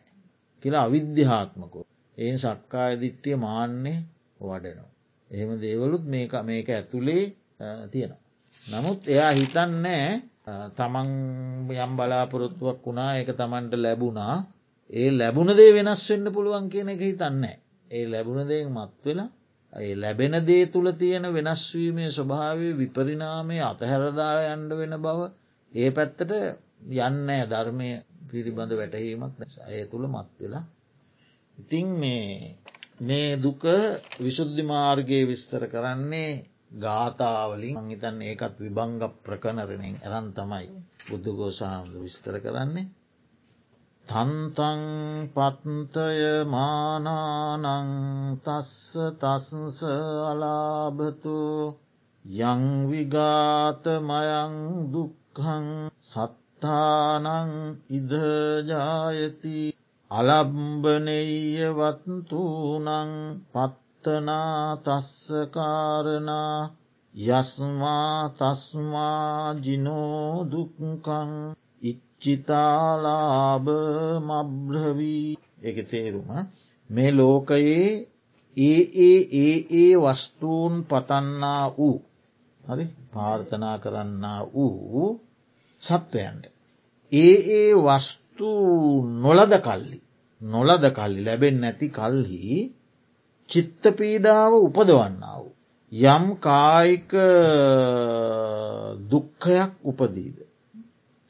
[0.64, 1.86] කියලා අවිද්‍යාත්මකෝ.
[2.18, 3.98] ඒ සක්කාය දිට්ටිය මාන්නේ
[4.42, 4.92] වඩනවා.
[5.32, 7.24] එහෙම දේවලුත් මේක මේක ඇතුළේ
[7.92, 8.22] තියෙනවා.
[8.56, 10.10] නමුත් එයා හිතන්නෑ
[10.76, 11.10] තමන්
[11.76, 14.36] යම් බලාපොරොත්තුවක් වුණා එක තමන්ට ලැබුණා
[14.90, 17.58] ඒ ලැබුණ දේ වෙනස් වෙන්න පුළුවන් කියන එක හිතන්නේ.
[17.92, 19.30] ඒ ලැබුණ දේ මත් වෙලා
[19.74, 25.20] ඒ ලැබෙන දේ තුළ තියෙන වෙනස්වීමේ ස්වභාවය විපරිනාමය අතහැරදා යන්ඩ වෙන බව
[25.72, 26.32] ඒ පැත්තට
[27.00, 27.90] යන්න ධර්මය
[28.30, 30.66] පිළිබඳ වැටහීමක් නිසා ඒ තුළ මත් වෙලා.
[31.58, 31.90] ඉතිං
[33.02, 33.64] මේ දුක
[34.20, 36.32] විශුද්ධි මාර්ගයේ විස්තර කරන්නේ
[36.78, 40.68] ගාථාවලින් හිතන් ඒකත් විභංග ප්‍රකණරණෙන් ඇරන් තමයි
[41.08, 42.88] බුද්ධගෝසාම්ද විස්තර කරන්නේ.
[44.10, 44.82] තන්තං
[45.34, 47.90] පත්තය මානානං
[48.42, 49.80] තස්ස තස්ස
[50.24, 51.40] අලාභතු
[52.46, 53.84] යංවිගාතමයං
[54.94, 55.68] දුක්හං
[56.04, 57.52] සත්තානං
[57.92, 59.60] ඉදජායති
[60.12, 61.12] අලබ්බනෙයවත්තුනං
[63.54, 66.58] පත්තනා තස්සකාරණා
[67.16, 71.32] යස්මා තස්මාජිනෝ දුක්කං
[72.18, 73.70] ඉච්චිතාලාභ
[74.28, 76.30] මබ්‍රවී එක තේරුම
[76.90, 77.90] මේ ලෝකයේ
[78.58, 81.98] ඒ ඒ ඒ ඒ වස්තුූන් පතන්නා වූ
[82.64, 85.06] හරි පාර්ථනා කරන්නා වූ
[85.82, 86.44] සත්වයන්ට.
[87.12, 88.52] ඒ ඒ වස්තු
[89.18, 90.00] නොලද කල්ලි
[90.42, 92.44] නොලද කල්ලි ලැබෙන් නැති කල්හි
[93.50, 95.44] චිත්ත පීඩාව උපදවන්නාව.
[95.92, 97.12] යම් කායික
[99.12, 100.47] දුක්ඛයක් උපදීද.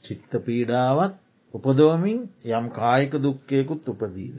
[0.04, 1.14] චිත්ත පීඩාවත්
[1.54, 4.38] උපදවමින් යම් කායික දුක්කයකුත් උපදීද.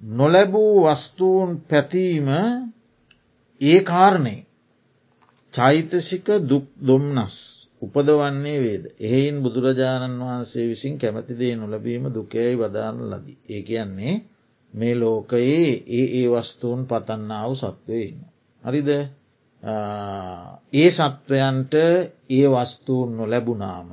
[0.00, 2.28] නොලැබූ වස්තුූන් පැතීම
[3.60, 4.36] ඒ කාරණය
[5.54, 7.36] චෛතසික දුක් දොම්නස්
[7.82, 8.84] උපදවන්නේ වේද.
[8.98, 13.38] එහෙයින් බුදුරජාණන් වහන්සේ විසින් කැමතිදේ නොලබීම දුකයයි වදාන ලදී.
[13.48, 14.14] ඒ කියන්නේ
[14.74, 18.20] මේ ලෝකයේ ඒ ඒ වස්තුූන් පතන්නාව සත්වයන්න.
[18.64, 18.90] හරිද
[19.62, 21.74] ඒ සත්වයන්ට
[22.30, 23.90] ඒ වස්තුූන් නොලැබුණාම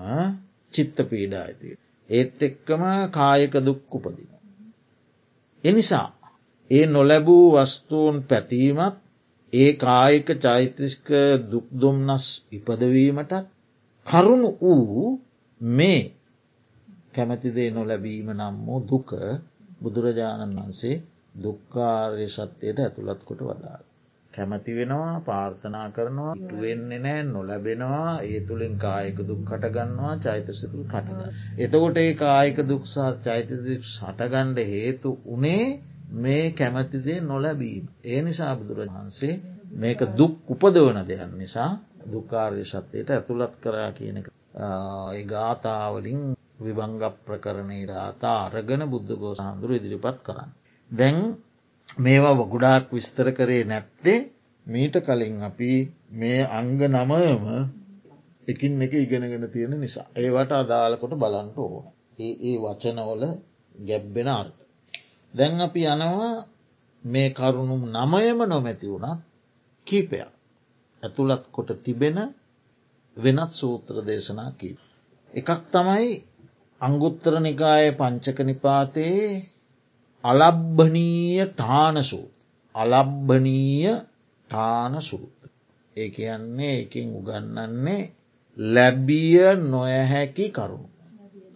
[0.74, 1.68] චිත්ත පීඩා ඇති.
[2.10, 4.32] ඒත් එක්කම කායක දුක් උපදින.
[5.64, 6.08] එනිසා
[6.72, 8.96] ඒ නොලැබූ වස්තුූන් පැතීමත්
[9.54, 11.08] ඒ කායික චෛතස්ක
[11.52, 13.34] දුක්දුම්නස් ඉපදවීමටත්
[14.08, 15.06] කරුණු වූ
[15.62, 16.02] මේ
[17.14, 19.10] කැමැතිදේ නොලැබීම නම් වූ දුක
[19.82, 20.96] බුදුරජාණන් වහන්සේ
[21.36, 23.86] දුක්කාර්ය සත්‍යයට ඇතුළත් කොට වදාළ.
[24.38, 31.22] කැමති වෙනවා පාර්ථනා කරනවා ඉටුවෙන්නේ නෑ නොලැබෙනවා ඒ තුළින් කායක දුක් කටගන්නවා චෛතසිකු කටග.
[31.60, 35.66] එතකොට ඒ කායික දුක්සා චෛතසික් සටගණ්ඩ හේතු උනේ
[36.18, 37.86] මේ කැමැතිදේ නොලැබීම.
[38.06, 39.36] ඒ නිසා බුදුරජ වහන්සේ
[39.74, 41.72] මේක දුක් උපදවන දෙයක් නිසා
[42.08, 44.28] දුකාර්ය සත්‍යයට ඇතුළත් කරා කියනක
[45.26, 46.22] ගාථාවලින්
[46.60, 50.50] විභංග ප්‍රකරණේ දාතා අරගෙන බුද්ධ ගෝස හඳුරු ඉදිරිපත් කරන්න.
[50.92, 51.18] දැන්
[51.88, 54.20] මේවා වගුඩාක් විස්තර කරේ නැත්තේ
[54.66, 55.72] මීට කලින් අපි
[56.12, 57.46] මේ අංග නමයම
[58.48, 60.08] එකින් එක ඉගෙනගෙන තියෙන නිසා.
[60.16, 61.86] ඒවට අදාළකොට බලන්ට ඕන.
[62.20, 63.24] ඒ ඒ වචනවල
[63.80, 64.62] ගැබ්බෙන අර්ථ.
[65.34, 66.34] දැන් අපි යනවා
[67.04, 69.22] මේ කරුණුම් නමයම නොමැති වුණත්
[69.88, 70.32] කීපයක්.
[71.04, 72.18] ඇතුළත් කොට තිබෙන
[73.18, 74.78] වෙනත් සූත්‍ර දේශනා කීප.
[75.34, 76.10] එකක් තමයි
[76.82, 79.57] අංගුත්තර නිකාය පංචක නිපාතයේ
[80.24, 82.34] අලබ්භනීය ටානසූත්.
[82.76, 83.96] අලබ්භනීය
[84.50, 85.38] ටානසූත්.
[85.96, 88.04] ඒ කියන්නේ එකින් උගන්නන්නේ
[88.58, 90.90] ලැබිය නොයහැකි කරුණු.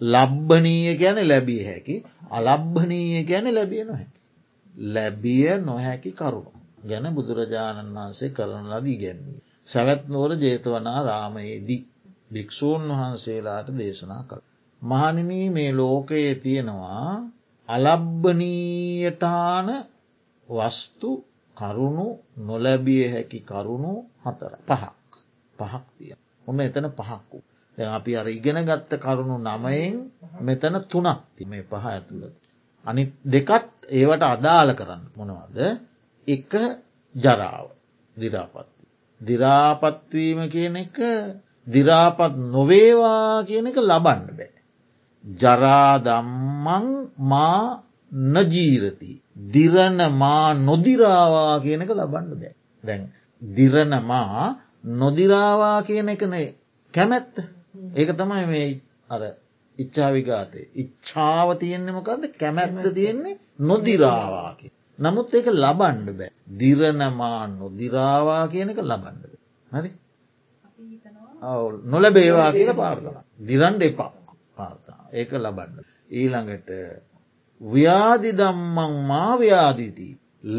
[0.01, 1.95] ලබ්භනීය ගැන ලැබිය හැකි
[2.31, 4.19] අලබ්භනීය ගැන ලැබිය නොහැකි.
[4.75, 6.51] ලැබිය නොහැකි කරුණු.
[6.87, 9.41] ගැන බුදුරජාණන් වහන්සේ කරන ලදී ගැන්වී.
[9.65, 11.81] සැවැත් නෝර ජේතවනා රාමයේදී.
[12.33, 14.43] භික්‍ෂූන් වහන්සේලාට දේශනා කළ.
[14.81, 17.31] මහනිනී මේ ලෝකයේ තියෙනවා
[17.71, 19.67] අලබ්බනීයටාන
[20.49, 21.11] වස්තු
[21.57, 22.07] කරුණු
[22.39, 25.09] නොලැබිය හැකි කරුණු හතර පහක්
[25.53, 26.13] පහක් තිය.
[26.45, 27.43] ඔන්න එතන පහක් වූ.
[27.77, 29.95] අපි අර ඉගෙන ගත්ත කරුණු නමයෙන්
[30.39, 32.35] මෙතන තුනක් ති මේ පහ ඇතුළද.
[32.85, 35.57] අනි දෙකත් ඒවට අදාළ කරන්න මොනවද
[36.27, 36.51] එක
[37.15, 37.67] ජරාව
[38.17, 38.67] දිරාපත්.
[39.21, 40.97] දිරාපත්වීම කියන එක
[41.67, 44.50] දිරාපත් නොවේවා කියන එක ලබන්න බෑ.
[45.23, 46.85] ජරාදම්මං
[47.31, 49.11] මා නජීරති.
[49.53, 52.53] දිරණ මා නොදිරාවා කියනක ලබන්න බෑ.
[52.83, 53.01] දැන්
[53.41, 54.45] දිරණමා
[54.83, 56.47] නොදිරාවා කියන එකනේ
[56.93, 57.35] කැමැත්ත.
[57.95, 58.67] ඒක තමයි මේ
[59.09, 59.21] අර
[59.77, 64.67] ඉච්චාවිගාතය ඉච්ඡාව තියෙන්නේ මොකක්ද කැමැත්ත තියෙන්නේ නොදිරාවාකි.
[64.99, 66.31] නමුත් ඒක ලබන්ඩ බෑ.
[66.59, 69.23] දිරණමා නොදිරාවා කියනක ලබන්ඩ
[69.71, 69.91] හරි?
[71.85, 74.11] නොලබේවා කියල පාර්ථන දිරන්ඩ එපා.
[74.57, 75.81] පාර්ථන ඒක ලබන්න.
[76.11, 76.69] ඊළඟට
[77.61, 80.09] ව්‍යාධි දම්මං මා ව්‍යාධීති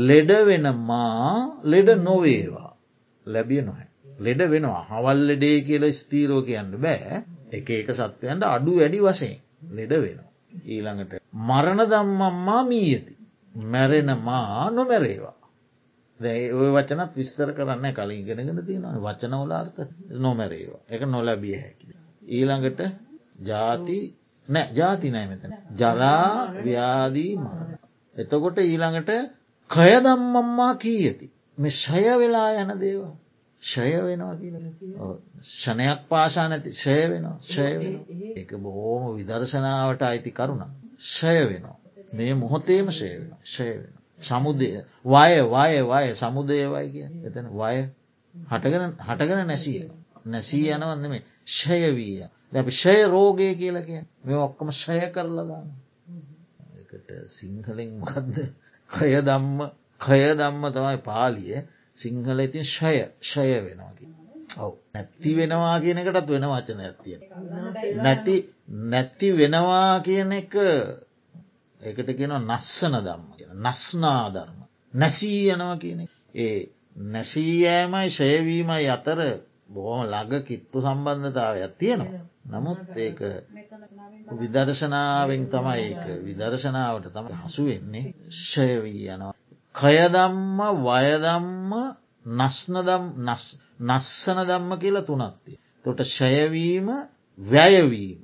[0.02, 2.70] ලෙඩ වෙන මා ලෙඩ නොවේවා
[3.26, 3.86] ලැබිය නොහැ.
[4.18, 9.38] ලෙඩ වෙනවා හවල් ලෙඩේ කියල ස්තීරෝ කියන්න බෑ එක ඒක සත්වයන්ට අඩු වැඩි වශයෙන්
[9.70, 10.30] ලෙඩ වෙනවා.
[10.66, 13.14] ඊළඟට මරණ දම්මම්මා මීයති.
[13.66, 15.36] මැරෙන මා නොමැරේවා.
[16.54, 19.80] ඔය වචනත් විස්තර කරන්න කලින් ගෙනගෙන තියෙනවා වචනවලාර්ථ
[20.18, 21.86] නොමැරේවා එක නොලැබිය හැකි.
[22.28, 22.80] ඊළඟට
[23.42, 23.98] ජාති
[24.48, 25.52] නෑ ජාති නෑ මෙතන.
[25.74, 27.78] ජරා ව්‍යාදී මරණ.
[28.16, 29.10] එතකොට ඊළඟට
[29.70, 31.32] කය දම්මම්මා කී ඇති.
[31.58, 33.14] මෙ ෂය වෙලා යන දේවා.
[33.62, 34.34] ෂය වෙනවා
[35.44, 36.70] ෂණයක් පාශා නැති.
[36.72, 37.38] ෂය වෙනවා.
[37.42, 37.94] ෂය වෙන
[38.36, 40.62] එක බොහෝම විදර්ශනාවට අයිති කරුණ
[40.98, 41.76] ෂය වෙනවා.
[42.12, 44.70] මේ මොහොතේම ෂය වෙන ෂය වෙන සමුදය
[45.06, 46.14] වය වය වය.
[46.14, 47.76] සමුදයවයි කිය එතන වය
[48.34, 49.90] හටගෙන හටගෙන නැසිය
[50.26, 51.78] නැසී යනවන්න මේ ෂය
[52.52, 55.68] වීය දැ ෂය රෝගය කියලා කිය මේ ඔක්කොම ෂය කරලදාන්න
[56.82, 58.36] එකට සිංහලෙන් මොකක්ද
[58.90, 59.60] කය දම්ම
[60.00, 61.62] කය දම්ම තමයි පාලිය.
[61.96, 64.10] සිංහල ඉතින් ෂය ෂය වෙනවාගේ
[64.58, 64.74] ඔව.
[64.94, 67.18] නැත්ති වෙනවා කියන එකටත් වෙන වචන ඇත්තිය
[67.98, 68.36] නැති
[68.90, 70.54] නැති වෙනවා කියන එක
[71.80, 74.58] එකට කියන නස්සන දම්ම කියෙන නස්නා ධර්ම.
[74.94, 76.04] නැසී යනවා කියන
[76.36, 76.58] ඒ
[77.08, 79.20] නැසීයෑමයි ෂයවීමයි අතර
[79.68, 82.22] බොහොම ළඟ කිට්ටු සම්බන්ධතාවයක් තියෙනවා.
[82.44, 83.20] නමුත් ඒක
[84.36, 88.06] විදර්ශනාවෙන් තමයි ඒක විදර්ශනාවට තම හසු වෙන්නේ
[88.38, 89.34] ෂයවී යනවා
[89.74, 91.72] කයදම්ම වයදම්ම
[93.82, 95.56] නස්සන දම්ම කියලා තුනත්තිය.
[95.84, 96.88] තොට ෂයවීම
[97.38, 98.20] වැයවීම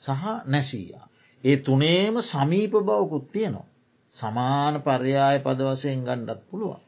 [0.00, 1.06] සහ නැසීයා.
[1.44, 3.66] ඒ තුනේම සමීප බවකුත් තියනවා.
[4.12, 6.80] සමාන පර්යාය පද වසයෙන් ගණ්ඩත් පුළුවන්.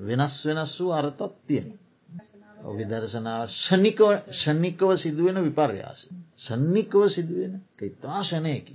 [0.00, 1.68] වෙනස් වෙනස් වූ අර්ථත් තියෙන.
[2.62, 3.42] විදර්ශනාව
[4.32, 6.00] ෂණිකව සිදුවෙන විපර්යාස.
[6.38, 8.74] සන්නිකව සිදුවෙන ඉතාශනයකි.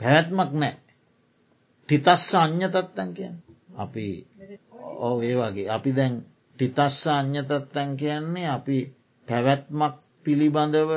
[0.00, 0.76] පැවැත්මක් නෑ.
[1.88, 3.34] ටිතස්ස අ්‍යතත්තන් කියෙන්.
[3.74, 4.06] අපි
[4.98, 6.14] ඕ ඒ වගේ අපි දැන්
[6.58, 8.78] ටිතස්ස අ්‍යතත්තැන් කියන්නේ අපි
[9.28, 9.94] පැවැත්මක්
[10.24, 10.90] පිළිබඳව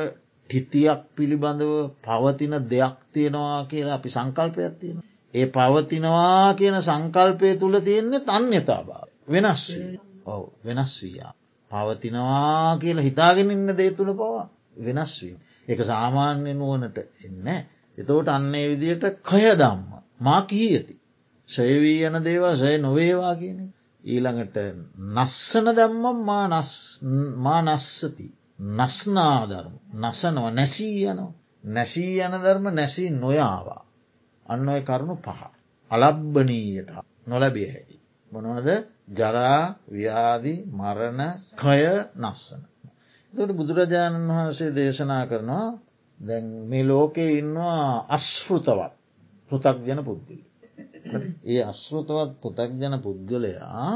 [0.50, 4.98] ටිතියක් පිළිබඳව පවතින දෙයක් තියෙනවා කියලා අපි සංකල්පයක් තියෙන.
[5.34, 9.62] ඒ පවතිනවා කියන සංකල්පය තුළ තියෙන්නේ තන්්‍යතා භාව වෙනස්
[10.26, 11.34] ඔව වෙනස් වීයා.
[11.72, 14.46] පවතිනවා කියලා හිතාගෙන ඉන්න දේ තුළ පවා
[14.78, 15.36] වෙනස් වී.
[15.68, 17.48] එක සාමාන්‍ය නුවනට එන්න.
[17.98, 20.96] එතවට අන්නේ විදියට කය දම්ම මා කිහියති.
[21.50, 23.60] ශයවී යන දේවා ශය නොවේවා කියන
[24.04, 24.58] ඊළඟට
[25.16, 26.20] නස්සන දැම්මම්
[27.40, 28.28] මා නස්සති
[28.78, 33.84] නස්නාධර්ම නසනව නැසී යනවා නැසී යන ධර්ම නැසී නොයාවා
[34.46, 35.42] අන්න ඔය කරුණු පහ
[35.92, 36.92] අලබ්බනීයට
[37.28, 38.01] නොලැබිය හැකි.
[38.32, 38.70] මොනවද
[39.12, 41.22] ජරා ව්‍යාදි මරණ
[41.56, 41.82] කය
[42.18, 42.62] නස්සන.
[43.34, 45.68] තට බුදුරජාණන් වහන්සේ දේශනා කරනවා
[46.20, 48.94] දැන් මේ ලෝකයේ ඉන්නවා අශ්ෘතවත්
[49.52, 50.40] පෘතක් ගැන පුද්ගලි.
[51.46, 53.92] ඒ අශ්‍රතවත් පොතක්ජන පුද්ගලයා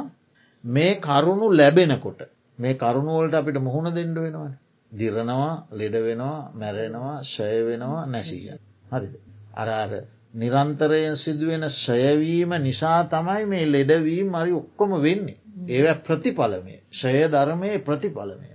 [0.64, 2.20] මේ කරුණු ලැබෙනකොට
[2.60, 4.54] මේ කරුණුවලට අපිට මුහුණ දෙඩ වෙනවා.
[4.92, 8.58] දිරනවා ලෙඩ වෙනවා මැරෙනවා ශය වෙනවා නැසීය.
[8.92, 9.14] හරිද.
[9.56, 9.92] අරාර
[10.36, 15.38] නිරන්තරයෙන් සිදුවෙන ශයවීම නිසා තමයි මේ ලෙඩවීම මරි ඔක්කොම වෙන්නේ.
[15.68, 18.50] ඒව ප්‍රතිඵලමේ ශය ධර්මය ප්‍රතිඵලමය.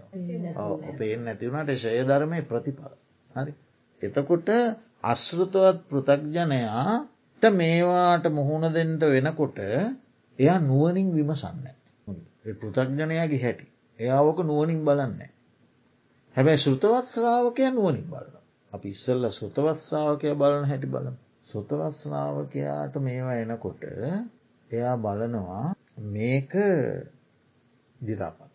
[0.98, 2.92] පේෙන් නැතිවුණට ශය ධර්මය ප්‍රතිඵල.
[3.34, 3.52] හරි.
[4.02, 4.48] එතකොට
[5.04, 9.58] අශ්ෘතවත් පෘතක්ජනයා මේවාට මුහුණ දෙන්ට වෙනකොට
[10.38, 11.66] එයා නුවනින් විමසන්න.
[12.54, 13.66] පෘතක්ජනයාගේ හැටි.
[13.98, 15.20] එයාවක නුවනින් බලන්න.
[16.36, 18.34] හැබැයි සෘතවත් ශ්‍රාවකය නුවනින් බලන.
[18.72, 21.16] අපි ඉස්සල්ල සෘතවත්සාාවකය බලන හැටි බලන.
[21.50, 23.82] සෘතවත්ස්නාාවකයාට මේවා එනකොට
[24.70, 25.64] එයා බලනවා
[26.08, 26.52] මේක
[28.00, 28.52] දිරාපත්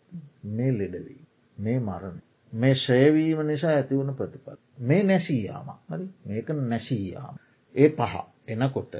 [0.50, 1.22] මේ ලෙඩවී
[1.56, 2.18] මේ මරණ
[2.52, 7.36] මේ ශයවීම නිසා ඇතිවුණ ප්‍රතිපත් මේ නැසීයාම හරි මේක නැසීයාම
[7.74, 8.14] ඒ පහ
[8.48, 8.94] එනකොට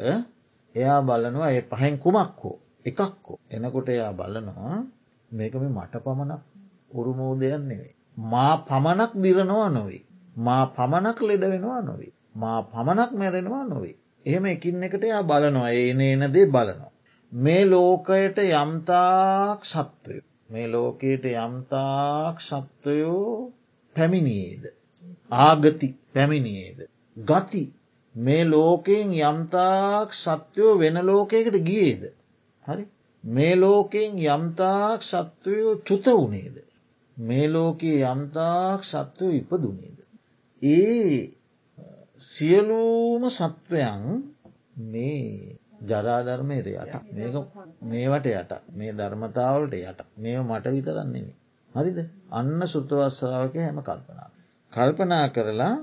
[0.74, 4.76] එයා බලනවා ඒ පහෙන් කුමක් හෝ එකක් හෝ එනකොට එයා බලනවා
[5.30, 6.42] මේකම මට පමණක්
[6.90, 7.94] උරුමෝදයන් නෙවේ.
[8.24, 10.04] මා පමණක් දිරනවා නොවේ.
[10.36, 12.12] මා පමණක් ලෙඩ වෙනවා නොවේ.
[12.36, 13.96] මා පමණක් මැරෙනවා නොවේ.
[14.26, 16.92] එහෙම එකින් එකට එයා බලනවා ඒන එනදේ බලනවා.
[17.32, 20.18] මේ ලෝකයට යම්තාක් සත්වය.
[20.50, 23.52] මේ ලෝකයට යම්තාක් සත්වයෝ
[23.96, 24.64] පැමිණියේද.
[25.30, 26.78] ආගති පැමිණියේද.
[27.16, 27.64] ගති
[28.14, 32.02] මේ ලෝකයෙන් යම්තාක් සත්‍යයෝ වෙන ලෝකයකට ගියේද.
[32.64, 32.84] හරි
[33.24, 36.56] මේ ලෝකයෙන් යම්තාක් සත්වයෝ චුත වනේද.
[37.16, 39.98] මේ ලෝකයේ යම්තාක් සත්වය ඉපදුනේද.
[40.62, 41.30] ඒ
[42.20, 44.04] සියලූම සත්වයන්
[44.84, 46.94] මේ ජරාධර්මයට යට
[47.82, 51.34] මේවට යට මේ ධර්මතාවලට යට මේ මට විතරන්නේ.
[51.70, 51.98] හරිද
[52.30, 54.30] අන්න සුත්‍රවස්සාාවක හැම කල්පනා.
[54.72, 55.76] කල්පනා කරලා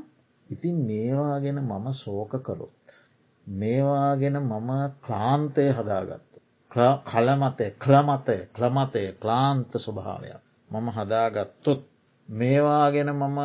[0.50, 2.74] ඉතින් මේවා ගැන මම සෝක කළොත්.
[3.48, 4.70] මේවා ගැන මම
[5.02, 6.38] ක්ලාන්තය හදාගත්තු.
[6.72, 11.82] කලමතය ක්ලමතය ක්ලමතය ක්ලාන්ත ස්වභාවයක් මම හදාගත්තොත්
[12.30, 13.40] මේවා ගැන මම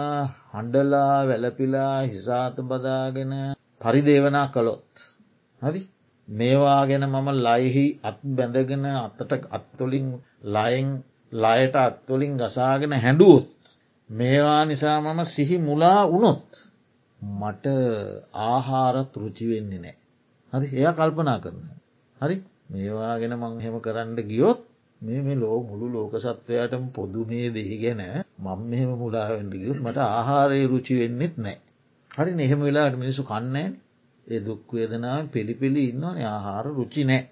[0.52, 3.32] හඩලා වැලපිලා හිසාත බදාගෙන
[3.80, 4.90] පරිදේවනා කළොත්
[5.62, 5.80] හරි?
[6.28, 10.06] මේවා ගැන මම ලයිහි අත් බැඳගෙන අත්තට අත්තුලින්
[10.46, 10.88] ලයින්
[11.32, 13.48] ලයට අත්තුලින් ගසාගෙන හැඩුවොත්
[14.10, 16.48] මේවා නිසා මම සිහි මුලා වුණොත්
[17.20, 17.66] මට
[18.44, 19.96] ආහාරත් රුචිවෙන්නේ නෑ
[20.52, 20.66] හරි?
[20.78, 21.60] එය කල්පනා කරන
[22.20, 22.36] හරි?
[22.70, 24.60] මේවා ගැන මං හෙම කරන්න ගියොත්
[25.00, 28.02] මේ මේ ලෝ මුළු ලෝක සත්වයාටම පොදු මේ දෙහි ගැන
[28.38, 31.58] මං මෙහෙම මුලාවෙන්ඩ ගියුත් මට ආහාරය රුචි වෙන්නෙත් නෑ.
[32.11, 33.68] හරි එහෙම වෙලාට මිනිසු කන්නේ
[34.26, 37.22] ඒ දුක්වේදනාව පිළිපිලි ඉන්නවන ආහාර රුචි නෑ.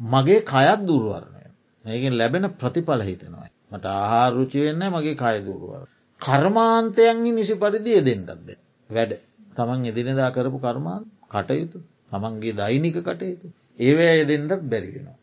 [0.00, 1.42] මගේ කයත් දුර්වරණය.
[1.84, 3.48] මේකින් ලැබෙන ප්‍රතිඵල හිතනවා.
[3.72, 5.82] මට ආහාර රුචි වෙන්න මගේ කය දුරුවර
[6.20, 8.48] කර්මාන්තයන්හි නිසි පරිදිය දෙන්නත්ද
[8.90, 9.12] වැඩ.
[9.56, 11.78] තමන් එදිනෙදා කරපු කර්මාන් කටයුතු.
[12.10, 13.46] තමන්ගේ දෛනික කටයුතු.
[13.78, 15.18] ඒවැය දෙන්නත් බැරිගෙනවා.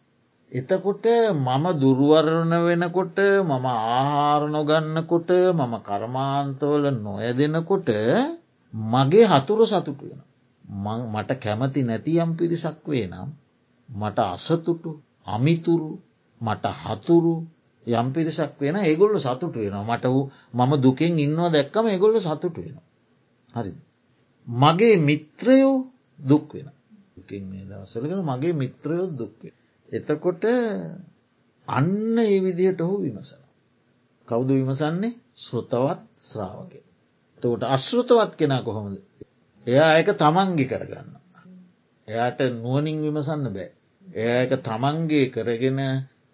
[0.51, 1.05] එතකොට
[1.37, 7.89] මම දුරුවරණ වෙනකොට මම ආහාරණොගන්නකොට මම කර්මාන්තවල නොයදෙනකොට
[8.73, 10.21] මගේ හතුරු සතුටු වෙන.
[11.07, 13.29] මට කැමති නැති යම් පිරිසක් වේ නම්
[13.89, 14.91] මට අසතුටු
[15.25, 15.91] අමිතුරු
[16.41, 17.35] මට හතුරු
[17.85, 22.85] යම් පිරිසක් වෙන ඒගොල්ල සතුට වෙනවා මට වූ මම දුකෙන් ඉන්නවා දැක්කම ඒගොල්ල සතුට වෙනවා.
[23.53, 23.71] හරි.
[24.47, 25.75] මගේ මිත්‍රයෝ
[26.19, 26.67] දුක් වෙන.
[27.15, 29.60] දුකින් මේ දවසලක මගේ මිත්‍රයොත් දුක්වේ.
[29.91, 30.43] එතකොට
[31.67, 33.41] අන්න ඒ විදිහට ඔහු විමසන.
[34.27, 36.79] කවුද විමසන්නේ ශෘතවත් ශ්‍රාවකය.
[37.43, 38.95] තකොට අශ්ෘතවත් කෙනා කොහොමද.
[39.65, 41.09] එයා එක තමන්ගි කරගන්න.
[42.07, 43.69] එයාට නුවනින් විමසන්න බෑ.
[44.05, 45.79] එයා එක තමන්ගේ කරගෙන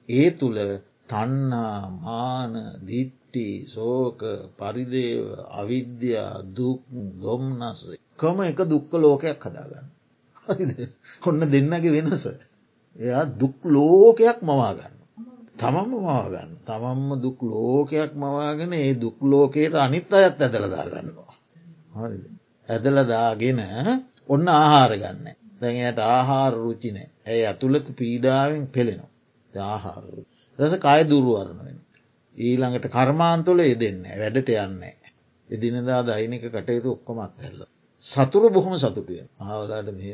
[0.09, 0.59] ඒ තුළ
[1.07, 4.19] තන්නා මාන දිට්ටි සෝක
[4.57, 6.81] පරිදේව අවිද්‍යා දුක්
[7.17, 7.81] දොම්නස
[8.19, 9.87] කම එක දුක්ක ලෝකයක් හදාගන්න.
[11.23, 12.23] ඔන්න දෙන්නගේ වෙනස.
[12.97, 14.95] එයා දුක් ලෝකයක් මවාගන්න.
[15.55, 16.51] තමම්ම මවාගන්න.
[16.63, 21.33] තමම්ම දුක් ලෝකයක් මවාගෙන ඒ දුක් ලෝකයට අනිත් අයත් ඇදලදාගන්නවා.
[21.95, 22.23] හරිද.
[22.69, 23.59] ඇදලදාගෙන
[24.29, 25.27] ඔන්න ආහාර ගන්න.
[25.61, 29.11] දැයට ආහාර රුචිනෑ ඇයි ඇතුළත පීඩාවෙන් පෙළෙනවා.
[29.67, 30.03] ආහාර
[30.59, 31.79] රස කය දුරුවරණ වෙන.
[32.35, 34.95] ඊළඟට කර්මාන්තුල දෙන්න වැඩට යන්නේ.
[35.49, 37.61] එදිනදා දෛනික කටයුතු ඔක්කොමත් ඇල්ල.
[38.03, 40.07] සතුරු බොහොම සතුටිය ආවලාට මෙ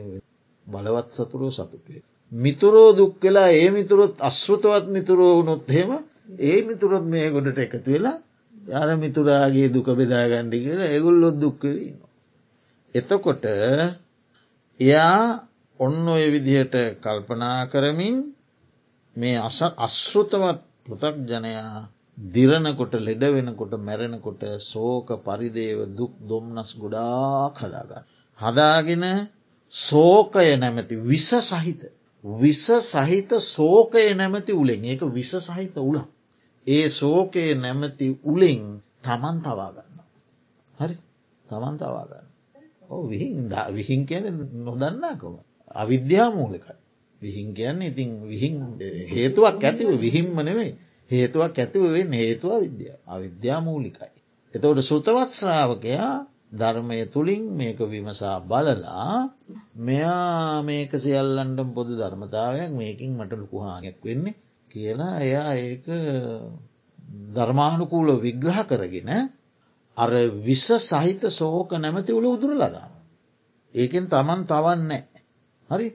[0.67, 2.02] බලවත් සතුරෝ සතුටිය.
[2.34, 5.91] මිතුරෝ දුක් වෙලා ඒ මිතුරොත් අශ්ෘතවත් මිතුරෝ වුණොත් හෙම
[6.41, 8.17] ඒ මිතුරොත් මේ ගොඩට එකතු වෙලා
[8.72, 11.98] යර මිතුරාගේ දුක බෙදාගණ්ඩි කියලා එගුල්ලොත් දුක්කවන්න.
[12.96, 13.43] එතකොට
[14.80, 15.19] එයා
[15.80, 18.17] ඔන්න ඔය විදිහට කල්පනා කරමින්
[19.15, 28.04] මේ අස අශ්ෘතවත් පෘතක් ජනයා දිරණකොට ලෙඩ වෙනකොට මැරෙනකොට සෝක පරිදේව දුක් දොම්නස් ගොඩාක් හදාගන්න.
[28.39, 29.06] හදාගෙන
[29.74, 31.82] සෝකය නැමැති විස සහිත.
[32.24, 36.08] විස සහිත සෝකය නැමැති උලෙන් ඒක විස සහිත උලා.
[36.68, 38.62] ඒ සෝකය නැමැති උලෙන්
[39.04, 39.98] තමන් තවාගන්න.
[40.78, 40.96] හරි
[41.46, 42.28] තමන් තවාගන්න.
[43.10, 44.26] විහින් විහින් කියන
[44.66, 45.36] නොදන්නාකම.
[45.76, 46.76] අවිද්‍යාමූලකයි.
[47.22, 48.56] විහින් කියන්න ඉතින් විහින්
[49.10, 50.74] හේතුවක් ඇතිව විහිම්ම නෙවෙයි
[51.12, 54.12] හේතුවක් ඇතිව වෙන් හේතුව විද්‍යා අවිද්‍යාමූලිකයි.
[54.54, 56.16] එතවට සෘතවත් ශ්‍රාවකයා
[56.54, 59.30] ධර්මය තුළින් මේක විමසා බලලා
[59.78, 64.39] මෙයා මේක සියල්ලන්ටම් පොදු ධර්මතාවයක් මේකින් මට ලොකුහානයක් වෙන්නේ
[64.72, 65.86] කියලා එයා ඒක
[67.34, 69.12] ධර්මානුකූල විග්‍රහ කරගෙන
[69.98, 70.12] අර
[70.42, 72.92] විස සහිත සෝක නැමති උළ උදුර ලදාම.
[73.76, 75.04] ඒකෙන් තමන් තවන්නේ.
[75.70, 75.88] හරි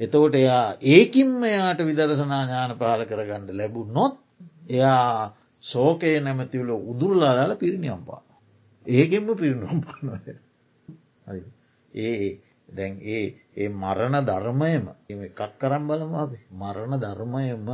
[0.00, 4.14] එතකොට එයා ඒකින් මෙයාට විදරසනා ඥාන පහල කරගන්න ලැබු නොත්
[4.68, 8.25] එයා සෝකය නැමතිවල උදුරලාදාල පිරිනියම්පා.
[8.86, 10.34] ඒකෙන්ම පිරිනුම් පානය.
[11.92, 16.38] ඒ දැන් ඒ ඒ මරණ ධර්මයම එකක් කරම් බලම අපි.
[16.52, 17.68] මරණ ධර්මයම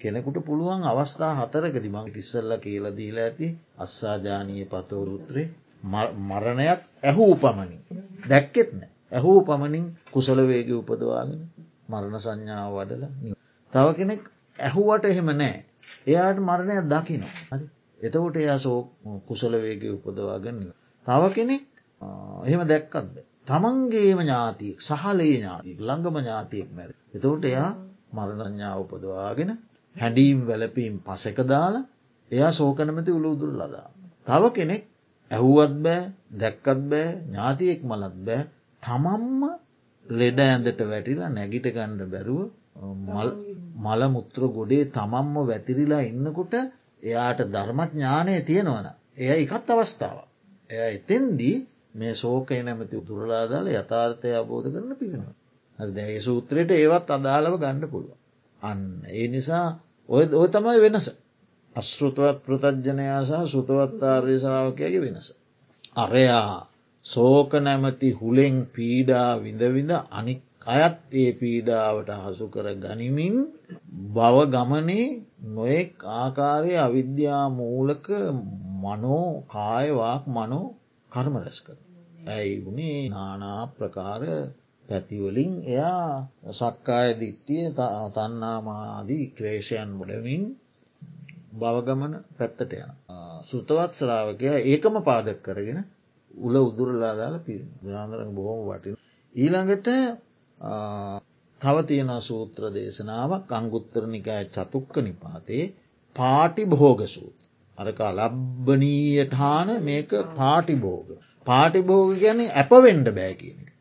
[0.00, 3.46] කෙනෙකුට පුළුවන් අවස්ථා හතරකදි මං ටිස්සල්ල කියල දීල ඇති.
[3.76, 5.46] අස්සාජානීය පතවරුත්‍රේ
[5.82, 7.82] මරණයක් ඇහූ පමණින්.
[8.24, 8.90] දැක්කෙත් නෑ.
[9.12, 11.40] ඇහූ පමණින් කුසලවේග උපදවාගෙන
[11.88, 13.04] මරණ සංඥාව වඩල
[13.72, 14.22] තව කෙනෙක්
[14.58, 15.56] ඇහුවට එහෙම නෑ.
[16.06, 17.34] එයාට මරණයක් දකිනවා.
[17.50, 17.66] හරි.
[18.00, 18.78] එතකොට එයා සෝ
[19.26, 20.60] කුසලවේග උපදවාගන්න.
[21.06, 21.64] තව කෙනෙක්
[22.44, 23.16] එහෙම දැක්කත්ද.
[23.46, 26.90] තමන්ගේම ඥාතියෙක් සහලේ ඥාතියෙක් ළඟම ඥාතියෙක් මැර.
[27.14, 27.70] එතවට එයා
[28.14, 29.50] මරණඥා උපදවාගෙන
[29.96, 31.84] හැඩීම් වැලපීම් පසක දාලා
[32.30, 33.88] එයා සෝකනමති උළුදුර ලදා.
[34.26, 34.82] තව කෙනෙක්
[35.30, 36.02] ඇහුවත් බෑ
[36.34, 38.42] දැක්කත් බෑ ඥාතියෙක් මලත් බෑ
[38.82, 39.42] තමම්ම
[40.06, 42.42] ලෙඩ ඇඳට වැටිලා නැගිට ගණ්ඩ බැරුව
[43.84, 46.54] මල මුත්‍ර ගොඩේ තමම්ම වැතිරිලා ඉන්නකොට
[47.04, 48.86] එයාට ධර්මඥානය තියෙනවන.
[49.18, 50.18] එය එකත් අවස්ථාව.
[50.70, 51.56] එය එතෙන්දී
[51.94, 55.34] මේ සෝකය නැමති උතුරලාදාල යථාර්ථය අබෝධ කරන පිෙනවා.
[55.78, 58.16] හරි දැයි සූත්‍රයට ඒවත් අදාළව ගණඩ පුළුව.
[58.60, 58.80] අන්න
[59.10, 59.66] ඒ නිසා
[60.08, 61.06] ඔය ඔය තමයි වෙනස.
[61.76, 65.28] අශ්ෘතවත් පෘතජ්ජනයා සහ සෘතවත්තාර්ය ශාවකයගේ වෙනස.
[65.96, 66.50] අරයා
[67.04, 73.36] සෝක නැමති හුළෙෙන් පීඩා විඳවිඳ අනික් අයත් ඒ පීඩාවට හසු කර ගනිමින්
[74.14, 75.08] බව ගමනේ
[75.48, 78.06] නොයෙක් ආකාරය අවිද්‍යා මූලක
[78.82, 80.66] මනෝ කායවාක් මනෝ
[81.10, 81.78] කර්ම රැස් කර.
[82.28, 84.22] ඇයි වුණේ නානා ප්‍රකාර
[84.84, 86.10] පැතිවලින් එයා
[86.52, 87.64] සක්කාය දිට්ටිය
[88.14, 90.42] තන්නාමාදී ක්‍රේෂයන් බොඩමින්
[91.52, 92.92] බවගමන පැත්තට යන.
[93.42, 95.80] සුතවත් ශ්‍රාවකය ඒකම පාදක් කරගෙන
[96.34, 98.94] උල උදුරලාදාල පිරි දාන්දරන බොහොම වටින.
[99.34, 99.88] ඊළඟට
[101.60, 105.64] තව තියෙන සූත්‍ර දේශනාවක් අංගුත්තරනිකාය චතුක්ක නිපාතේ
[106.16, 107.38] පාටි බහෝග සූත්.
[107.78, 111.08] අරක ලබ්බනීයටහාන මේක පාටිබෝග.
[111.46, 113.74] පාටිබෝග ගැන ඇපවෙන්ඩ බෑ කියන එක.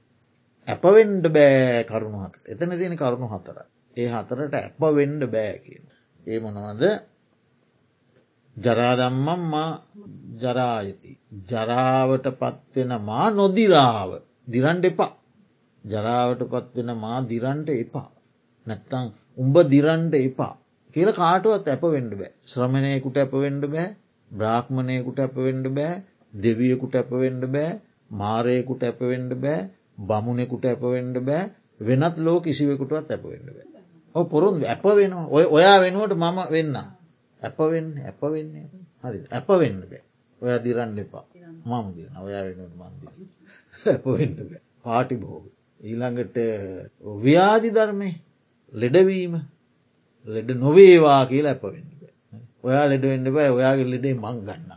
[0.67, 3.57] ඇපවෙන්ඩ බෑ කරුණුහට එතන තියෙන කරුණු හතර.
[3.97, 5.85] ඒ හතරට ඇප වෙන්ඩ බෑ කියන.
[6.27, 6.83] ඒ මොනවද
[8.57, 9.71] ජරාදම්මම් මා
[10.37, 11.11] ජරායති.
[11.47, 14.11] ජරාවට පත්වෙන මා නොදිරාව
[14.47, 15.11] දිරන්ඩ එපා.
[15.85, 18.09] ජරාවට පත්වෙන මා දිරන්ට එපා.
[18.67, 19.05] නැත්තං
[19.37, 20.53] උඹ දිරන්ඩ එපා.
[20.95, 22.31] කියල කාටුවත් ඇප වෙන්ඩ බෑ.
[22.45, 23.87] ශ්‍රමණයකුට ඇප වෙන්ඩ බෑ
[24.31, 25.93] බ්‍රාහ්මණයකුට ඇප වෙන්ඩ බෑ
[26.33, 27.71] දෙවියකුට ඇප වෙන්ඩ බෑ
[28.11, 29.69] මාරයකුට ඇප වෙන්ඩ බෑ
[30.01, 33.83] බමුණෙකුට ඇප වෙන්ඩ බෑ වෙනත් ලෝ කිසිවෙකුටුවත් ඇප වෙන්ඩ බෑ.
[34.15, 35.27] ඔ පොරුන් ඇප වෙනවා.
[35.29, 36.75] ඔය ඔයා වෙනුවට මම වෙන්න
[37.41, 38.67] ඇප වෙන්න ඇප වෙන්නේ.
[39.03, 39.19] හරි.
[39.29, 40.03] ඇප වෙන්න බෑ.
[40.41, 41.25] ඔය දිරන්න එපා.
[41.65, 43.07] මම දින ඔයා වෙනුවට මන්දි
[43.85, 44.63] ඇප වෙන්ඩ බෑ.
[44.83, 45.52] පාටි බෝග
[45.83, 46.37] ඊළඟට
[47.19, 48.09] ව්‍යාධි ධර්මය
[48.73, 49.33] ලෙඩවීම
[50.27, 51.93] ලෙඩ නොවේවා කියලා ඇපවෙන්න
[52.63, 54.71] ඔයා ලෙඩවෙන්න බෑ ඔයාගේ ලෙඩේ මං ගන්න.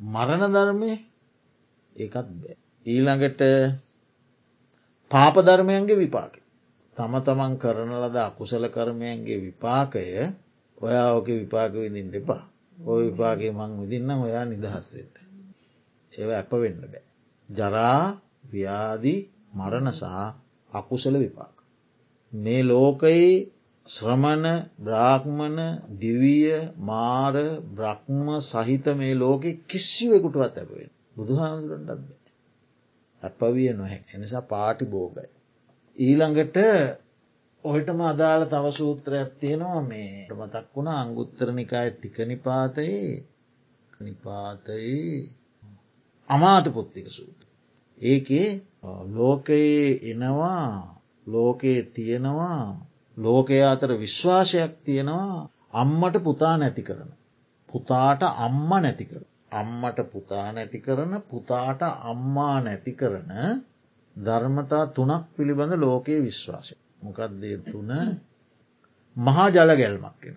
[0.00, 0.92] මරණ ධර්මය
[1.96, 2.56] ඒකත් බෑ.
[2.86, 3.42] ඊළඟට
[5.10, 6.34] පාපධර්මයන්ගේ විපාක.
[6.96, 10.04] තම තමන් කරන ලද අකුසල කරමයන්ගේ විපාකය
[10.78, 12.42] ඔයා ඕක විපාක විඳින් දෙපා
[12.78, 15.14] ඔය විපාගේ මං විදින්නම් ඔයා නිදහස්සට.
[16.12, 17.04] ඒව ඇප වෙන්න බෑ.
[17.48, 19.20] ජරා ව්‍යාදී
[19.52, 20.26] මරණසා
[20.72, 21.56] අකුසල විපාක.
[22.32, 23.32] මේ ලෝකයේ
[23.86, 24.46] ශ්‍රමණ
[24.78, 25.60] බ්‍රාහ්මණ
[25.98, 26.50] දිවිය
[26.80, 27.34] මාර
[27.70, 32.22] බ්‍රහ්ම සහිත මේ ලෝකෙ කිසිවෙකුටුවත් ඇපවෙන් බුදු හාමුදුරන්ටත්
[33.22, 35.28] ඇපවිය නොහැ එනිසා පාටි බෝගයි.
[35.96, 36.56] ඊළඟට
[37.64, 43.10] ඔහටම අදාළ තව සූත්‍රයක් තියෙනවා මේ මතක් වුණ අංගුත්තරනිකාය තික නිපාතයේ
[44.00, 45.30] නිපාතයේ
[46.30, 47.46] අමාත පුත්තික සූත්‍ර.
[48.02, 48.48] ඒකේ
[49.08, 50.68] ලෝකයේ එනවා
[51.26, 52.62] ලෝකයේ තියෙනවා
[53.16, 57.10] ලෝකය අතර විශ්වාසයක් තියෙනවා අම්මට පුතා නැති කරන.
[57.68, 59.22] පුතාට අම්ම නැති කර.
[59.52, 63.30] අම්මට පුතා නැති කරන පුතාට අම්මා නැති කරන
[64.16, 66.74] ධර්මතා තුනක් පිළිබඳ ලෝකයේ විශ්වාසය.
[67.02, 67.90] මොකක්දේ තුන
[69.16, 70.36] මහා ජල ගැල්මක් කෙන.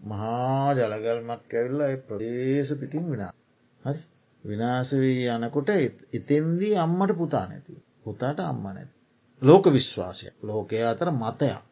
[0.00, 3.32] මහා ජලගල්මක් ඇවිල්ල ප්‍රදේශ පිටින් විනා.
[3.80, 4.00] හරි
[4.46, 5.70] විනාස වී යනකොට
[6.12, 7.72] එතෙන්දී අම්මට පුතා නැති.
[8.04, 8.94] පුතාට අම්ම නැති.
[9.42, 11.62] ලෝක විශ්වාසය ලෝකය අතර මතයක්.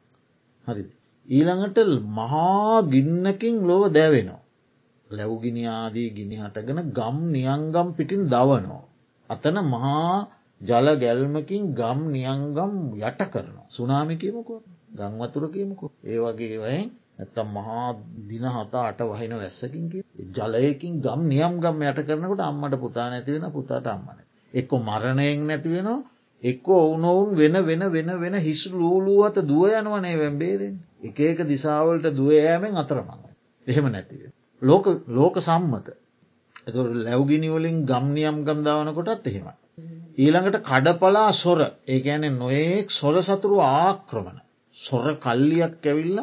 [0.69, 0.89] හරිද.
[1.29, 1.79] ඊළඟට
[2.11, 4.43] මහා ගින්නකින් ලොව දැවෙනවා.
[5.11, 8.83] ලැව්ගිනි ආදී ගිනි හටගෙන ගම් නියංගම් පිටින් දවනෝ.
[9.31, 10.17] අතන මහා
[10.61, 13.67] ජල ගැල්මකින් ගම් නියංගම් යට කරනවා.
[13.69, 14.61] සුනාමිකීමකෝ
[14.95, 17.87] ගංවතුරකීමකෝ ඒ වගේ වයෙන් ඇත්තම් මහා
[18.29, 19.85] දින හතා අට වහින වැස්සකින්
[20.33, 24.19] ජලයකින් ගම් නියම් ගම් යට කරනකට අම්මට පුතා නැතිවෙන පුතාට අම්මන.
[24.55, 26.03] එක්ක මරණයෙන් නැතිවෙනවා
[26.43, 32.77] එක්ක ඔවුනොවුන් වෙන වෙන වෙන වෙන හිස් ලූලුවත දුව යනවනේ වැම්බේරෙන් එක එක දිසාවලට දුවයෑමෙන්
[32.77, 33.25] අතරමඟ
[33.67, 34.31] එහෙම නැතිව.
[34.63, 35.89] ලෝක ලෝක සම්මත
[36.61, 39.49] ඇතු ලැව්ගිනිවලින් ගම්නියම් ගම් දාවනකොටත් එහෙම.
[40.19, 44.39] ඊළඟට කඩපලා සොර ඒඇන නොයෙක් සොර සතුරු ආක්‍රමණ
[44.77, 46.19] සොර කල්ලියක් ඇවිල්ල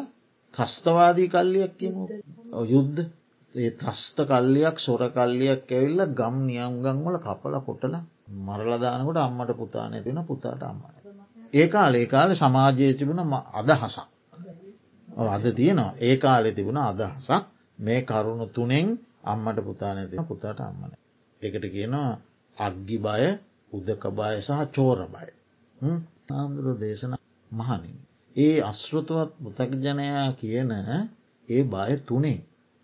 [0.54, 1.96] ත්‍රස්තවාදී කල්ලියක් කියම
[2.66, 3.00] යුද්ධ
[3.54, 8.02] ඒ ත්‍රස්ත කල්ලියක් සොර කල්ලියක් ඇවිල්ල ගම් නියම්ගංවල කපල කොටලා
[8.40, 10.94] මරලදානකොට අම්මට පුතා නැතිවෙන පුතාට අම්මන.
[11.54, 13.22] ඒ කාල ඒ කාල සමාජයේ තිබුණ
[13.52, 14.06] අදහසක්.
[15.26, 17.44] අද තියනවා ඒ කාලෙ තිබුණ අදහසක්
[17.78, 18.88] මේ කරුණු තුනෙන්
[19.24, 20.92] අම්මට පුතා නැතින පුතාට අම්මන.
[21.40, 22.10] එකට කියනවා
[22.56, 23.24] අග්ගි බය
[23.72, 25.28] උදක බය සහ චෝර බය.
[26.30, 27.14] ආමුදුර දේශන
[27.50, 27.96] මහනින්.
[28.36, 30.72] ඒ අශ්ෘතුවත් පුතක්ජනයා කියන
[31.48, 32.38] ඒ බය තුනේ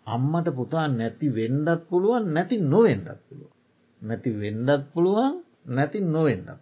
[0.07, 3.51] අම්මට පුතා නැති වෙන්ඩත් පුළුවන් නැති නොවෙන්ඩත් පුළුව.
[4.01, 5.33] නැති වෙන්ඩත් පුළුවන්
[5.67, 6.61] නැති නොවෙන්ඩත්.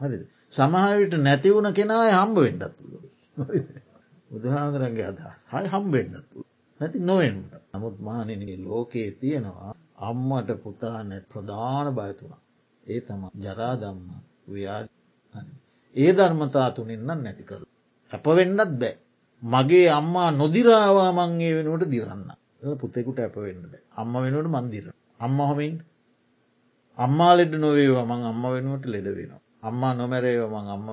[0.00, 0.16] හරි
[0.52, 3.02] සමහවිට නැති වුණ කෙනාය හම්බ වෙන්ඩත් පුළුව.
[4.30, 6.26] බුදුහාදරන්ගේ අදහස් හයි හම්බෙන්ඩත්
[6.80, 12.42] නැති නොවෙන්ට නමුත් මානනගේ ලෝකයේ තියෙනවා අම්මට පුතා නැත් ප්‍රධාන බයතුනා.
[12.86, 14.00] ඒ තම ජරාදම්ම
[14.48, 14.80] ව්‍යා
[15.94, 17.65] ඒ ධර්මතා තුනින්නම් නැති කරු.
[18.12, 18.94] අප වෙන්නත් බෑ.
[19.42, 22.30] මගේ අම්මා නොදිරාවා මංගේ වෙනුවට දිරන්න.
[22.74, 24.86] පුතෙකුට ඇප වෙන්නට අම්ම වෙනුවට මන්දිර
[25.20, 25.74] අම්ම හොමින්
[26.98, 29.42] අම්මා ලෙඩ නොවේවා මං අම්ම වෙනුවට ලෙඩ වෙනවා.
[29.62, 30.86] අම්මා නොමැරේව මං අම්ම.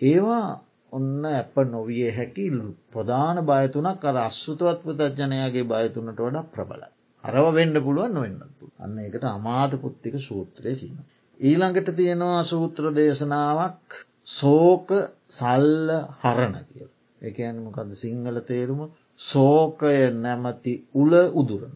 [0.00, 0.48] ඒවා
[0.92, 2.46] ඔන්න ඇප නොවිය හැකි
[2.92, 6.82] ප්‍රධාන බයතුනක් අර අස්සුතුවත් පුතජනයාගේ බයතුනට වඩා ප්‍රබල.
[7.24, 8.64] අරව වෙන්ඩ පුළුවන් නොවෙන්නතු.
[8.78, 10.98] අන්න එකට අමාත පුත්තික සූත්‍රය කියන.
[11.40, 13.88] ඊළඟට තියෙනවා සූත්‍ර දේශනාවක්.
[14.30, 14.88] සෝක
[15.30, 16.90] සල්ල හරණ කියල.
[17.22, 18.80] එකන් මොකද සිංහල තේරුම
[19.22, 21.72] සෝකය නැමති උල උදුරන.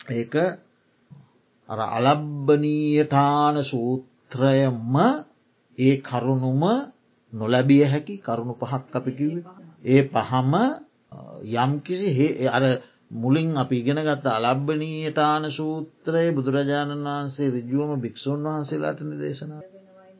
[0.00, 0.34] ඒක
[1.68, 4.94] අර අලබ්බනීයටාන සූත්‍රයම
[5.78, 6.62] ඒ කරුණුම
[7.32, 9.36] නොලැබිය හැකි කරුණු පහක් අපි කිව්ව.
[9.84, 10.52] ඒ පහම
[11.56, 12.08] යම්කිසි
[12.48, 12.64] අර
[13.12, 19.75] මුලින් අපි ඉගෙන ගත්ත අලබ්බනීයටාන සූත්‍රයේ බුදුරජාණන් වහන්සේ රිජුවම භික්‍ෂූන් වහන්සේලාටන දේශනා.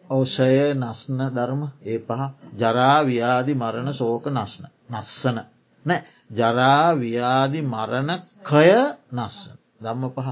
[0.09, 2.23] ඔවෂය නස්න ධර්ම ඒ පහ
[2.57, 5.39] ජරාව්‍යාදි මරණ සෝක නස්න නස්සන
[5.85, 6.01] නෑ
[6.31, 8.11] ජරාව්‍යාදි මරණ
[8.43, 8.71] කය
[9.13, 10.29] නස්සන දම්ම පහ.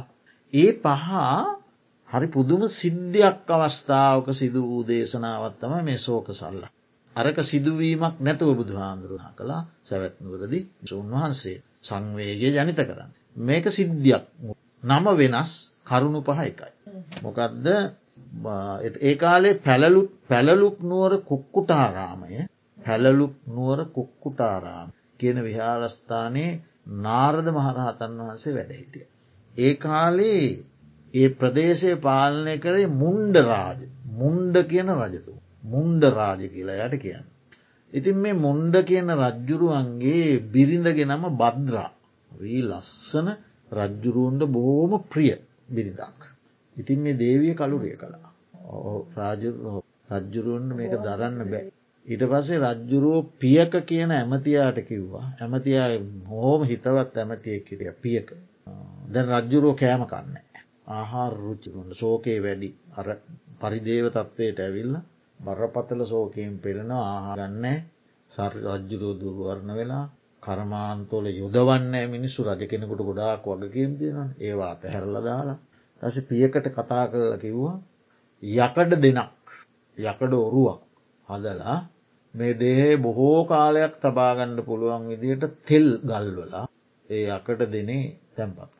[0.52, 1.08] ඒ පහ
[2.08, 6.62] හරි පුදුම සිද්ධියක් අවස්ථාවක සිදු වූ දේශනාවත්තම මේ සෝක සල්ල.
[7.16, 10.58] අරක සිදුවීමක් නැතුව බුදු හාන්දුරුනා කළා සැවැත්නුවරදි
[10.92, 13.10] උන්වහන්සේ සංවේගේ ජනිත කරන්න.
[13.38, 14.24] මේක සිද්ධියක්
[14.82, 15.50] නම වෙනස්
[15.82, 16.72] කරුණු පහ එකයි.
[17.22, 17.66] මොකදද
[19.00, 22.32] ඒ කාලේ පැලලුක් පැලලුක් නුවර කුක්කුටාරාමය
[22.78, 26.52] පැලලුක් නුවර කුක්කුටාරාම කියන විහාරස්ථානයේ
[27.00, 29.06] නාරද මහරහතන් වහන්සේ වැඩහිටිය.
[29.56, 30.46] ඒ කාලේ
[31.14, 33.80] ඒ ප්‍රදේශය පාලනය කරේ මුන්්ඩ රාජ
[34.12, 35.34] මුන්්ඩ කියන රජතු.
[35.64, 37.26] මුන්්ඩ රාජ කියලා යට කියන්න.
[37.92, 41.90] ඉතින් මේ මුන්්ඩ කියන රජ්ජුරුවන්ගේ බිරිඳගෙනම බද්‍රා
[42.30, 43.28] වී ලස්සන
[43.72, 45.34] රජ්ජුරුවන්ට බොහෝම ප්‍රිය
[45.70, 46.33] බිරිඳක්.
[46.76, 48.30] ඉතින් මේ දේවිය කළුරිය කළා.
[50.12, 51.64] රජ්ජුරුවන්ට මේක දරන්න බෑ.
[52.06, 55.88] ඊට පස්සේ රජ්ජුරුවෝ පියක කියන ඇමතියාට කිව්වා ඇමතියා
[56.30, 58.28] හෝම හිතවත් ඇමතියෙක් හිටිය පියක.
[59.12, 60.44] දැන් රජ්ජුරුවෝ කෑම කන්නේ.
[60.88, 63.08] ආහාර රුචිකුන්ට සෝකයේ වැඩි අර
[63.60, 64.94] පරිදේව තත්වයට ඇවිල්ල
[65.40, 67.78] බරපතල සෝකයෙන් පෙරෙන ආහාරන්නේ
[68.30, 70.04] සර් රජ්ජුරෝ දුරුවරණ වෙලා
[70.42, 75.58] කරමාන්තෝල යොදවන්න මිනිස්සු රජ කෙනෙකුට ගොඩාක් වගකම් තියෙන ඒවා අතහැරල දාලා
[76.04, 77.76] ඇස පියකට කතා කරලා කිව්වා
[78.42, 79.54] යකඩ දෙනක්
[79.98, 80.80] යකඩ ඔරුවක්
[81.28, 81.76] හදලා
[82.34, 86.64] මේ දේහේ බොහෝ කාලයක් තබාගණ්ඩ පුළුවන් විදියට තෙල් ගල්වලා
[87.10, 88.72] ඒ යකට දෙනේ තැන්පත්.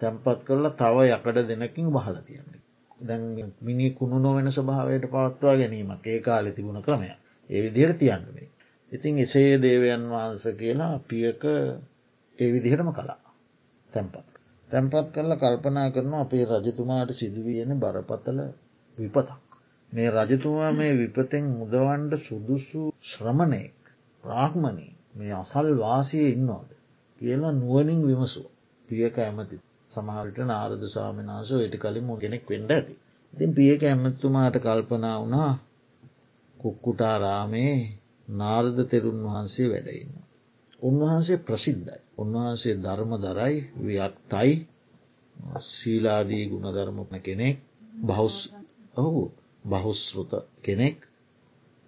[0.00, 2.62] තැන්පත් කරලා තව යකඩ දෙනකින් බහල තියන්නේ.
[3.00, 7.10] දැන් මිනි කුණු නොවෙන ස්වභාවයට පවත්වා ගැනීමක් ඒ කාලෙ තිබුණ ක්‍රමය
[7.50, 8.48] ඒ විදිහර තියන්නවේ.
[8.92, 11.42] ඉතින් එසේ දේවයන් වහන්ස කියලා පියක
[12.38, 13.18] ඒ විදිහටම කලා
[13.90, 14.35] තැන්පත්.
[14.70, 18.38] තැන්පත් කරලා කල්පනා කරන අපේ රජතුමාට සිදුවියන බරපතල
[18.98, 19.28] විපතක්.
[19.92, 23.78] මේ රජතුමා මේ විපතෙන් මුදවන්ඩ සුදුසු ශ්‍රමණයෙක්
[24.24, 26.70] ප්‍රාග්මණී මේ අසල් වාසය ඉන්නවාද
[27.20, 28.46] කියලා නුවනින් විමසුව
[28.88, 29.56] පියක ඇමති
[29.90, 32.94] සමහරට නාරද ස්වාමිනාස වෙට කලින් කෙනෙක් වෙන්ඩ ඇති.
[33.32, 35.52] ඉතින් පියක ඇමත්තුමාට කල්පනා වුණා
[36.56, 37.76] කුක්කුටාරාමේ
[38.28, 40.25] නාරද තෙරුන් වහන්සේ වැඩඉන්න.
[40.82, 42.00] උන්වහන්සේ ප්‍රසිද්ධයි.
[42.16, 44.52] උන්වහන්සේ ධර්ම දරයි වියක්තයි
[45.70, 47.56] සීලාදී ගුණධර්මන කෙනෙක්
[48.02, 48.36] බෞස්
[48.96, 49.22] ඔහු
[49.64, 50.96] බහුස්ෘත කෙනෙක්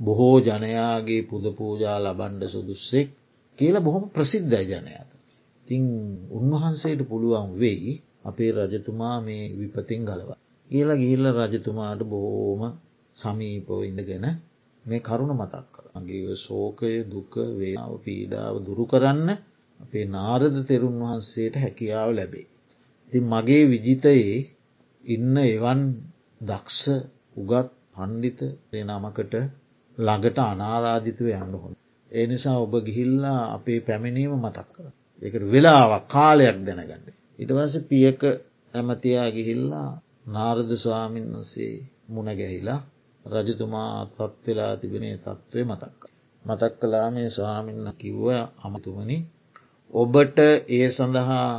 [0.00, 3.08] බොහෝ ජනයාගේ පුද පූජා ලබන්ඩ සුදුස්සෙක්
[3.58, 5.10] කියලා බොහොම ප්‍රසිද්ධයි ජනයාත.
[5.66, 5.84] තිං
[6.30, 7.92] උන්වහන්සේට පුළුවන් වෙයි
[8.24, 10.30] අපේ රජතුමා මේ විපතින් ගලව.
[10.70, 12.62] කියලා ගිහිල්ල රජතුමාට බොහෝම
[13.16, 14.26] සමීපෝ ඉඳගෙන
[14.88, 15.84] මේ කරුණ මතක් කර.
[15.94, 19.28] අගේ සෝකය දුක වේාව පීඩාව දුරු කරන්න
[19.80, 22.46] අපේ නාරද තෙරුන් වහන්සේට හැකියාව ලැබේ.
[23.12, 24.36] ති මගේ විජිතයේ
[25.04, 25.80] ඉන්න එවන්
[26.40, 26.82] දක්ෂ
[27.36, 28.40] උගත් පණ්ඩිත
[28.82, 29.34] නමකට
[29.98, 31.76] ළඟට අනාරාධිතව යන්න හොඳ.
[32.10, 34.86] ඒ නිසා ඔබ ගිහිල්ලා අපේ පැමිණීම මතක් කර.
[35.22, 37.06] එකට වෙලාවක් කාලයක් දැනගන්න.
[37.38, 38.20] ඉටවස පියක
[38.74, 39.88] ඇමතියා ගිහිල්ලා
[40.28, 41.74] නාරද ස්වාමීන් වන්සේ
[42.08, 42.80] මුණ ගැහිලා
[43.28, 46.02] රජතුමා තත් වෙලා තිබෙනේ තත්ත්වය මතක්.
[46.44, 48.26] මතක් කලා මේ ස්වාමින්න කිව්ව
[48.58, 49.16] අමතුමනි
[49.90, 51.50] ඔබට ඒ සඳහා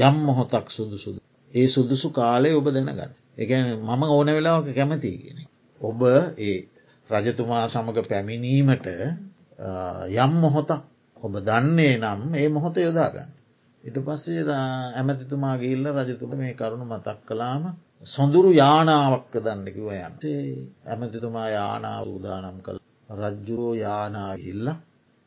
[0.00, 1.16] යම් මොහොතක් සුදුසුද.
[1.52, 3.12] ඒ සුදුසු කාලය ඔබ දැනගන්න.
[3.36, 5.40] එකන මම ඕන වෙලාවක කැමති කියෙන.
[5.80, 6.00] ඔබ
[6.38, 6.58] ඒ
[7.10, 8.86] රජතුමා සමඟ පැමිණීමට
[10.16, 10.82] යම් මොහොතක්
[11.16, 13.30] ඔබ දන්නේ නම් ඒ මොහොත යොදාගන්න.
[13.84, 14.44] ඉට පස්සේ
[14.94, 17.64] ඇමතිතුමා ගිල්ල රජතුට මේ කරුණු මතක් කලාම
[18.04, 20.40] සොඳුරු යානාවක්ක දන්නකිව යන්සේ
[20.86, 22.80] ඇමතිතුමා යානාව උදානම් කළ
[23.18, 24.66] රජ්ජුරෝ යානාහිල්ල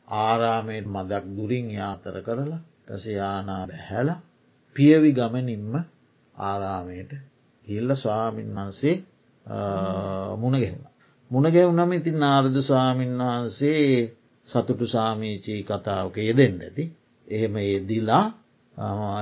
[0.08, 4.10] ආරාමයට මදක් දුරින් යාතර කරලා ටස යානා බැහැල
[4.76, 5.74] පියවි ගමනින්ම
[6.34, 7.10] ආරාමයට
[7.66, 8.96] හිල්ල ස්වාමීන් වහන්සේ
[10.36, 10.86] මුණගෙවුණ.
[11.30, 13.84] මුණගෙවුනම ඉතින් නාරද ස්වාමීන් වහන්සේ
[14.46, 16.84] සතුටු සාමීචී කතාවක යෙදෙන් ඇති.
[17.28, 18.24] එහෙම යෙදිලා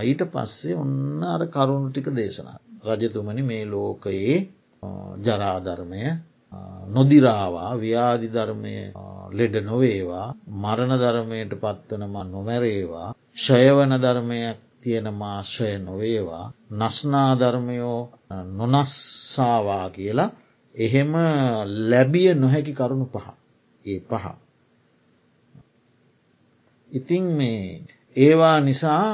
[0.03, 2.66] ඊට පස්සේ ඔන්න අර කරුණු ටික දේශනා.
[2.89, 4.37] රජතුමනි මේ ලෝකයේ
[5.21, 6.03] ජරාධර්මය
[6.89, 8.75] නොදිරාවා ව්‍යාධි ධර්මය
[9.33, 18.01] ලෙඩ නොවේවා මරණ ධර්මයට පත්වනම නොමැරේවා ෂයවන ධර්මයක් තියෙන මාශ්‍රය නොවේවා නස්නාධර්මයෝ
[18.53, 20.31] නොනස්සාවා කියලා
[20.75, 21.13] එහෙම
[21.91, 23.27] ලැබිය නොහැකි කරුණු පහ
[23.85, 24.25] ඒ පහ.
[26.91, 27.83] ඉතින් මේ
[28.17, 29.11] ඒවා නිසා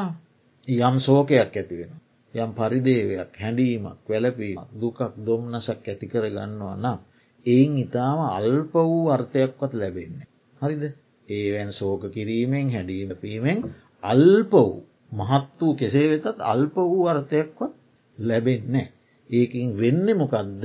[0.68, 1.92] යම් සෝකයක් ඇති වෙන.
[2.34, 6.98] යම් පරිදේවයක් හැඩීමක් වැලපීමක් දුකක් දොම්නසක් ඇති කර ගන්නවා නම්
[7.46, 10.28] එයින් ඉතාම අල්ප වූ අර්ථයක්වත් ලැබෙන්නේ.
[10.60, 10.82] හරිද
[11.28, 13.58] ඒවැන් සෝක කිරීමෙන් හැඩීම පීමෙන්
[14.02, 14.72] අල්ප වූ
[15.12, 17.72] මහත් වූ කෙසේ වෙතත් අල්ප වූ අර්ථයක්වත්
[18.18, 18.88] ලැබෙන්නේ.
[19.30, 20.64] ඒකින් වෙන්න මොකක්ද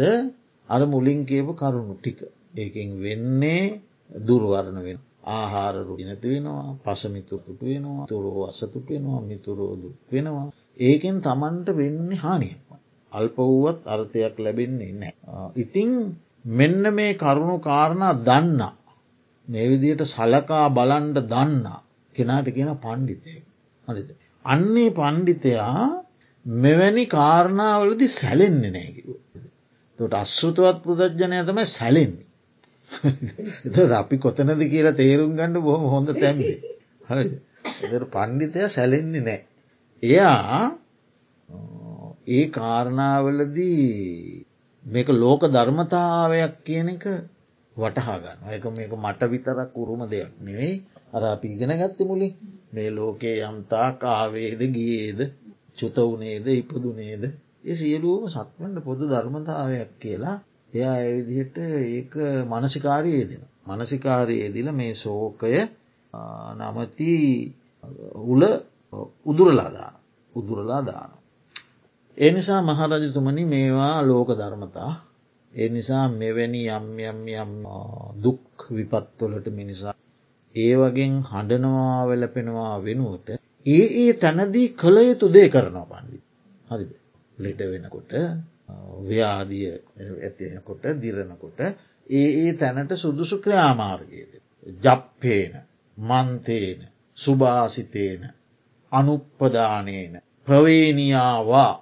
[0.69, 2.19] අර මුලින් කියපු කරුණු ටික.
[2.55, 3.63] ඒකින් වෙන්නේ
[4.19, 4.99] දුරුවරණ වෙන.
[5.29, 10.47] ආහාරරු ඉනති වෙනවා පසමිතුරටු වෙනවා තුරෝ අසතුට වෙනවා මිතුරෝ දුක් වෙනවා.
[10.79, 12.55] ඒකෙන් තමන්ට වෙන්න හානිය.
[13.11, 15.13] අල්ප වුවත් අර්ථයක් ලැබෙන්නේ නෑ.
[15.55, 15.91] ඉතිං
[16.45, 18.61] මෙන්න මේ කරුණු කාරණා දන්න.
[19.47, 21.65] මේ විදියට සලකා බලන්ඩ දන්න
[22.15, 23.35] කෙනාට කියන පණ්ඩිතය.
[23.87, 24.09] හරිද.
[24.45, 26.03] අන්නේ පණ්ඩිතයා
[26.45, 29.07] මෙවැනි කාරණාවලදි සැලෙන්නේ නෑකිව.
[29.99, 32.25] තොට අස්සුතුවත් පුදජ්ජනය තමයි සැලෙන්නේ.
[33.81, 36.59] එ අපි කොතනද කියලා තේරුම් ගන්න බොහොම හොඳ තැම්බේ.
[37.07, 37.25] හරි
[37.85, 39.41] එ පණ්ඩිතය සැලෙන්නේ නෑ.
[40.03, 40.77] එයා
[42.29, 44.45] ඒ කාරණාවලදී
[44.85, 47.05] මේක ලෝක ධර්මතාවයක් කියන එක
[47.75, 50.75] වටහාගන්න එක මේක මට විතරක් උරුම දෙයක් නෙවෙයි
[51.11, 52.33] අර අපි ඉගෙන ගත්ත මුලින්
[52.71, 55.19] මේ ලෝකයේ යම්තා කාවේද ගියේද
[55.77, 57.23] චුත වනේද ඉපදුනේද
[57.63, 60.37] ඒ සියලුවම සත්වන්ට පොදු ධර්මතාවයක් කියලා
[60.73, 62.13] එයා ඇවිදිහට ඒක
[62.45, 63.43] මනසිකාරයේ දෙන.
[63.67, 65.53] මනසිකාරයේ දිල මේ සෝකය
[66.59, 67.13] නමති
[68.25, 68.41] උල
[69.25, 69.93] උදුරලාදාන
[70.33, 71.11] උදුරලා දාන.
[72.17, 74.91] ඒ නිසා මහරජතුමනි මේවා ලෝක ධර්මතා
[75.53, 77.53] ඒ නිසා මෙවැනි යම් යම් යම්
[78.23, 79.95] දුක් විපත්වලට මිනිසා
[80.55, 83.27] ඒ වගෙන් හඬනවා වෙලපෙනවා වෙනුවට
[83.65, 86.19] ඒ ඒ තැනදී කළ යුතු දේ කරනවා පණ්ඩි
[86.67, 86.91] හරිද
[87.37, 88.11] ලෙඩ වෙනකොට
[89.03, 89.67] ව්‍යාදිය
[90.19, 91.59] ඇතිෙනකොට දිරණකොට
[92.09, 94.31] ඒ ඒ තැනට සුදුසු ක්‍රාමාර්ගයද.
[94.79, 95.53] ජප්පේන
[95.97, 96.79] මන්තේන
[97.17, 98.21] සුභාසිතේන
[98.91, 100.15] අනුප්පදානේන
[100.47, 101.73] ප්‍රවේනියාවා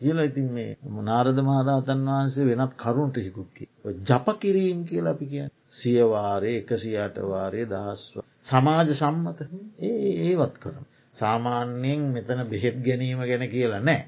[0.00, 3.64] කියල ඉතින් මේ මනාරද මහරහතන් වහන්සේ වෙනත් කරුණට හිකුත්කි.
[4.06, 8.14] ජප කිරීම් කියලා අපි කිය සියවාරය එකසියාට වාරය දහස්ව.
[8.44, 9.38] සමාජ සම්මත
[9.82, 10.84] ඒ ඒවත් කරන.
[11.14, 14.02] සාමාන්‍යයෙන් මෙතන බෙහෙත් ගැනීම ගැන කියලා නෑ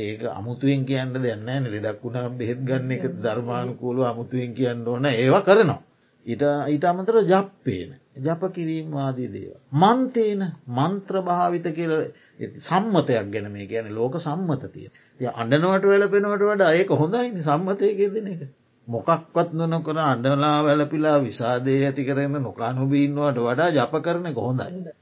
[0.00, 5.80] ඒක අමුතුවෙන් කියන්න දෙන්න ලෙඩක් වුණා බෙහෙත් ගන්න එක ධර්මානුකූලු අමුතුවෙන් කියන්න ඕන ඒව කරනවා.
[6.26, 9.54] ඊට ඊට අමතර ජප්පේන ජප කිරීම් ආදී දේව.
[9.74, 11.92] මන්තේන මන්ත්‍ර භාවිත කියල
[12.60, 14.88] සම්මතයක් ගැන මේ කියන ලෝක සම්මතතිය.
[15.20, 18.42] ය අඩනවට වැලපෙනවට වඩ ඒක හොඳයිනි සම්මතයකෙ දෙන එක.
[18.88, 24.94] මොකක්වත් නොනොකර අඩලා වැලපිලා විසාදය ඇති කරන්න නොකා නොබීන්නවට වඩා ජප කරන කොහොඳයි.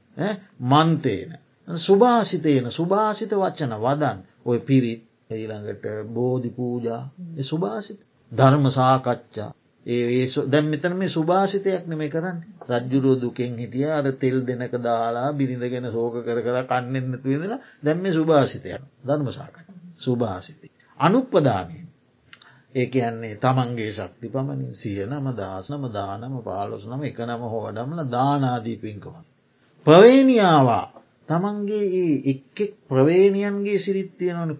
[0.65, 1.31] මන්තේන.
[1.67, 5.01] සුභාසිතයන සුභාසිත වච්චන වදන් ඔය පිරිත්
[5.31, 7.01] ඊළඟට බෝධි පූජා
[7.43, 7.99] සුභාසිත
[8.31, 9.51] ධර්ම සාකච්ඡා
[9.85, 12.37] ඒ දැම් මෙතන මේ සුභාසිතයක් නෙම කරන්න.
[12.69, 18.81] රජ්ජුරුව දුකෙන් හිටිය අර තෙල් දෙනක දාලා බිරිඳගෙන සෝක කර කර කන්නෙන්නතු වෙදලා දැම්ම සුභාසිතයක්
[19.03, 19.69] ධර්ම සාකච්ඡ.
[19.97, 20.67] සුභාසිතය.
[20.99, 21.87] අනුප්පදානයෙන්
[22.75, 29.25] ඒ කියන්නේ තමන්ගේ ශක්ති පමණින් සිය නම දාසනම දානම පාලොස්නම එක නම හෝඩම්ල දානාදී පින්කමන්.
[29.85, 30.85] ප්‍රවේනියාවා
[31.27, 34.51] තමන්ගේ ඒ එක්ෙක් ප්‍රවේණයන්ගේ සිරිත්තියනවන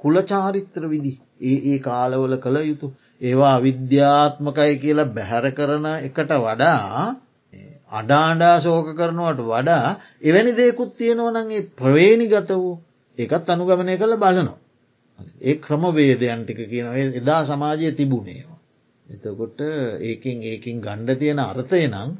[0.00, 1.14] කුලචාරිත්‍ර විදි.
[1.42, 2.86] ඒ ඒ කාලවල කළ යුතු
[3.20, 7.04] ඒවා විද්‍යාත්මකයි කියලා බැහැර කරන එකට වඩා
[7.92, 12.76] අඩාණ්ඩා සෝක කරනවට වඩා එවැනි දෙකුත් තියෙනවනගේ ප්‍රවේණි ගත වූ
[13.18, 14.58] එකත් අනුගමනය කළ බලනවා.
[15.40, 18.58] ඒ ක්‍රමවේදයන්ටික කියන එදා සමාජය තිබුණේවා.
[19.06, 19.60] එතකොට
[20.02, 22.10] ඒකින් ඒකින් ගණ්ඩ තියෙන අර්ථය නං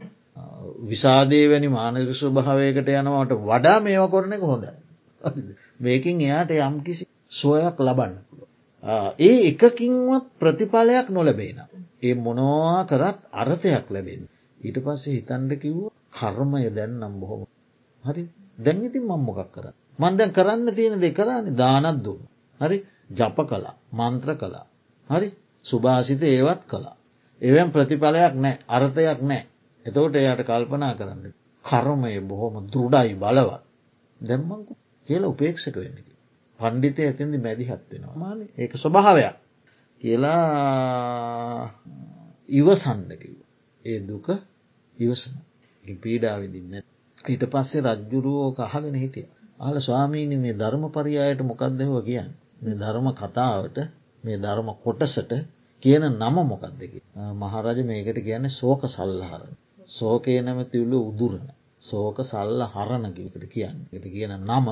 [0.85, 4.65] විසාදේ වැනි මානක ස්වභාවයකට යනවට වඩා මේවා කොරන එක හොඳ.
[5.81, 8.24] මේකින් එයාට යම් කිසි සොයක් ලබන්න පුළුව.
[8.85, 11.59] ඒ එකකින්වත් ප්‍රතිඵලයක් නොලබේන.
[12.03, 14.23] ඒ මොනවා කරත් අර්ථයක් ලැබෙන.
[14.61, 17.41] ඊට පස්සේ හිතන්ඩ කිව්ව කර්මය දැන්නම් බොහොම.
[18.05, 18.23] හරි
[18.59, 19.67] දැන් ඉතින් මංමොකක් කර.
[19.99, 22.23] මන්දැන් කරන්න තියෙන දෙ කරන්න දානත් දුන්න.
[22.61, 22.79] හරි
[23.11, 24.67] ජප කලා මන්ත්‍ර කලා.
[25.11, 25.29] හරි
[25.65, 26.97] සුභාසිත ඒවත් කලා.
[27.41, 29.43] එවැම් ප්‍රතිඵලයක් නෑ අර්ථයක් නෑ
[29.87, 31.33] එතවට එයට කල්පනා කරන්න.
[31.65, 33.63] කර්මය බොහොම දෘඩයි බලවත්.
[34.21, 34.73] දැම්මංකු
[35.09, 36.14] කියලා උපේක්ෂක වෙන්නකි.
[36.65, 39.37] පණ්ඩිතය ඇතින්දි මැදිහත්වෙනවා මාන ඒක ස්වභාවයක්
[40.01, 41.71] කියලා
[42.51, 43.35] ඉවසන්නකිව.
[43.85, 44.27] ඒ දුක
[44.97, 45.35] ඉවසන.
[45.85, 46.75] පීඩා විදින්න.
[47.25, 49.27] ඊට පස්සේ රජ්ජුරුවෝ කහගෙන හිටිය.
[49.61, 52.31] ආල ස්වාමීනි මේ ධර්ම පරියායට මොකක්දව කියන්න.
[52.63, 53.79] මේ ධර්ම කතාවට
[54.25, 55.33] මේ ධර්ම කොටසට
[55.83, 56.95] කියන නම මොකක්දක.
[57.35, 59.53] මහරජ මේකට කියන්නේ සෝක සල්ලහරන.
[59.89, 61.47] සෝකය නැමතිවුලු උදුරන.
[61.83, 64.67] සෝක සල්ල හරණකිකට කියන්න ට කියන නම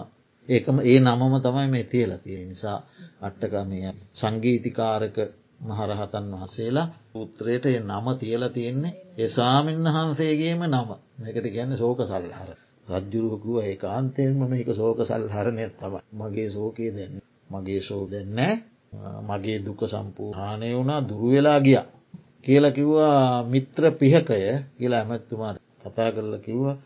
[0.49, 2.79] ඒකම ඒ නමම තමයි මේ තියලතිය නිසා
[3.21, 3.79] අට්ටකමය
[4.15, 5.17] සංගීතිකාරක
[5.63, 10.91] මහරහතන් වහසේලා පුත්‍රයට නම තියල තියෙන්නේ එසාමින් වහන්සේගේම නම.
[11.19, 12.51] මේකට ගැන්න සෝක සල්හර.
[12.87, 17.15] රජ්ජුරුවකුව ඒ කාන්තයෙන්ම මේක සෝක සල්හරණය තම මගේ සෝකයේ දෙන්න
[17.51, 18.55] මගේ සෝ දෙන්නෑ
[19.23, 21.81] මගේ දුක සම්පූර්ානය වුණා දුරුවෙලා ගිය.
[22.41, 24.41] කියල කිව්වා මිත්‍ර පිහකය
[24.73, 26.77] කියලා ඇමැත්තුමාට කතා කරල කිව්වා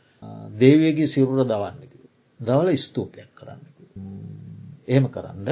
[0.54, 1.95] දේවයගේ සිරුර දවන්නක
[2.41, 3.62] දවල ස්තූපයක් කරන්න
[4.87, 5.49] එහෙම කරන්න.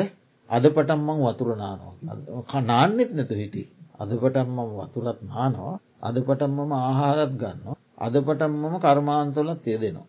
[0.51, 2.63] අද පටම්මං වතුර නානවා.
[2.63, 3.63] නාන්නෙත් නැතු හිටි
[3.95, 5.77] අද පටම්මම වතුරත් නානවා.
[6.01, 10.09] අද පටම්මම ආහාරත් ගන්න අද පටම්මම කර්මාන්තොලත් තියදෙනවා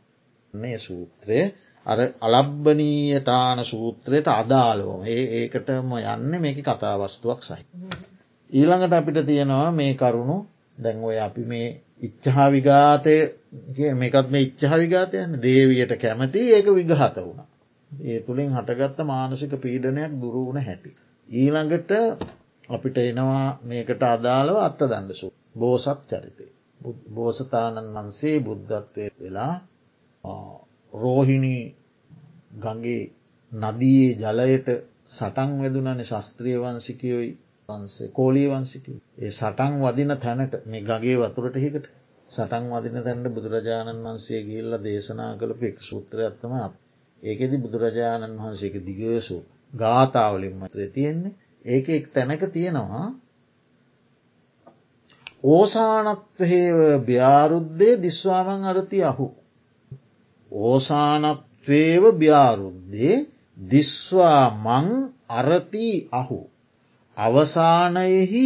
[0.54, 1.40] මේ සූත්‍රය
[1.86, 7.64] අර අලබ්බනීයටාන සූත්‍රයට අදාලෝම ඒ ඒකටම යන්න මේක කතාවස්තුවක් සයි.
[8.50, 10.38] ඊළඟට අපිට තියෙනවා මේ කරුණු.
[10.78, 11.68] දැන් ඔය අපි මේ
[12.06, 13.16] ඉච්චහා විගාතය
[13.96, 17.42] මේකත් මේ ඉච්චහ විගාතයන්න දේවයට කැමති ඒක විගහත වුණ.
[17.92, 20.92] ඒ තුළින් හටගත්ත මානසික පීඩනයක් දුරුවුණ හැටි.
[21.30, 21.92] ඊළඟට
[22.70, 26.46] අපිට එනවා මේකට අදාළව අත්ත දන්නසු බෝසත් චරිතය.
[27.16, 29.54] බෝසතාණන් වන්සේ බුද්ධත්වය වෙලා
[30.94, 31.64] රෝහිණී
[32.58, 33.04] ගගේ
[33.52, 34.68] නදයේ ජලයට
[35.10, 37.32] සටන් වෙදුනන ශස්ත්‍රිය වන්සිකයොයි
[37.70, 38.86] වන්සේ කෝලී වන්සික
[39.18, 41.86] ඒ සටන් වදින තැනට මේ ගගේ වතුරට හිකට.
[42.32, 46.54] සටන් වදින තැන්ට බුදුරජාණන් වන්සේ ගිල්ල දේශනා කළපු එක් සූත්‍රයත්තම
[47.24, 49.38] ඒකෙදි බුදුරජාණන් වහන්සේක දිගයසු
[49.74, 51.36] ගාථාවලින් මත්‍රය තියෙන්නේ.
[51.66, 53.06] ඒක එක් තැනක තියෙනවා.
[55.48, 56.78] ඕසානත්වහේව
[57.12, 59.28] ්‍යාරුද්ධය දිස්වාමන් අරති අහු.
[60.52, 63.16] ඕසානත්වේව ්‍යාරුද්ධේ
[63.58, 64.88] දිස්වා මං
[65.32, 66.40] අරති අහු.
[67.18, 68.46] අවසානයෙහි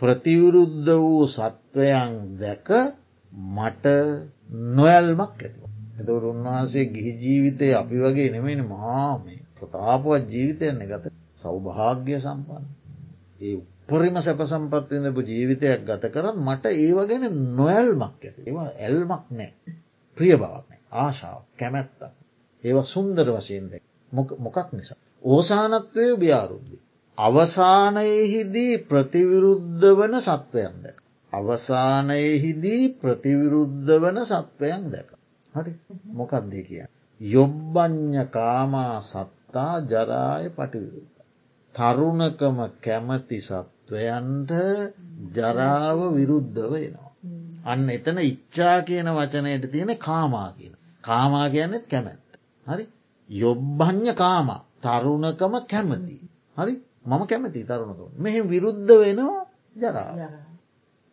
[0.00, 2.68] ප්‍රතිවිරුද්ධ වූ සත්වයන් දැක
[3.48, 3.86] මට
[4.72, 5.64] නොයල්මක් ඇතිව.
[5.92, 12.64] එතකට උන්වහන්සේ ගිහි ජීවිතය අපි වගේ නෙමෙන මහාමේ ප්‍රතාපුවත් ජීවිතයන්නේ ගත සෞභාග්‍ය සම්පන්න.
[13.40, 17.24] ඒ උපරිම සැප සම්පත්තිඳපු ජීවිතයක් ගත කරත් මට ඒව ගැන
[17.56, 19.52] නොයල්මක් ඇති ඒවා ඇල්මක් නෑ
[20.16, 22.02] ප්‍රිය බවක් ආශාව කැමැත්තක්
[22.64, 23.72] ඒවා සුන්දර වශයෙන්ද
[24.38, 24.98] මොකක් නිසා.
[25.24, 26.78] ඕසානත්වය ්‍යාරුද්ධි.
[27.20, 30.98] අවසානයෙහිදී ප්‍රතිවිරුද්ධ වන සත්වයන් දැක.
[31.32, 35.10] අවසානයෙහිදී ප්‍රතිවිරුද්ධ වන සත්වයන් දැක.
[35.54, 35.72] හරි
[36.12, 36.84] මොකක්දේ කිය.
[37.20, 41.18] යොබ්බඥ කාමා සත්තා ජරාය පටිවිරුද්ධ.
[41.74, 44.52] තරුණකම කැමති සත්වයන්ට
[45.34, 47.10] ජරාව විරුද්ධ වෙනවා.
[47.64, 50.74] අන්න එතන ඉච්චා කියන වචනයට තියෙන කාමා කියන.
[51.04, 52.30] කාමා කියන්නෙත් කැමැත්ත.
[52.66, 52.84] හරි
[53.28, 56.16] යොබ්බඥ කාමා තරුණකම කැමති.
[56.56, 56.74] හරි
[57.04, 59.46] මම කැමති තරුණකම මෙහෙම විරුද්ධ වෙනවා
[59.76, 60.12] ජරා.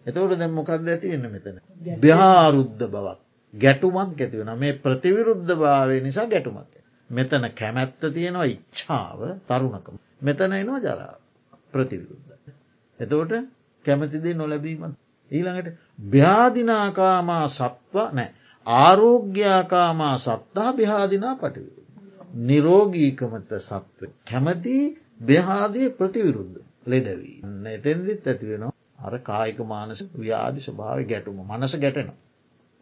[0.06, 1.58] එතවට දැම් මොකක්ද ඇති වෙන්න මෙතන.
[2.00, 3.20] භ්‍යාරුද්ධ බවක්
[3.54, 6.74] ගැටුමක් ඇතිවෙන මේ ප්‍රතිවිරුද්ධ භාවය නිසා ගැටුමක්.
[7.10, 9.96] මෙතන කැමැත්ත තියෙනවා ඉච්ඡාව තරුණකම.
[10.22, 11.14] මෙතන එනවා ජරා
[11.72, 12.32] ප්‍රතිවිරුද්ධ.
[13.00, 13.34] එතවට
[13.86, 14.96] කැමතිදේ නොලැබීමත්.
[15.32, 15.70] ඊළඟට
[16.10, 18.30] භ්‍යාදිනාකාමා සත්ව නෑ
[18.68, 21.82] ආරෝග්‍යාකාමා සත්තා භ්‍යාදිනා පටිවිරු.
[22.42, 24.76] නිරෝගීකමත සත්ව කැමති
[25.20, 27.38] දෙහාදය ප්‍රතිවිරුද්ධ ලෙඩවී.
[27.70, 32.20] එතැන්දිත් ඇතිවෙනවා අර කායික මානස ව්‍යාධි ස්වභාව ගැටුම මනස ගැටෙනවා.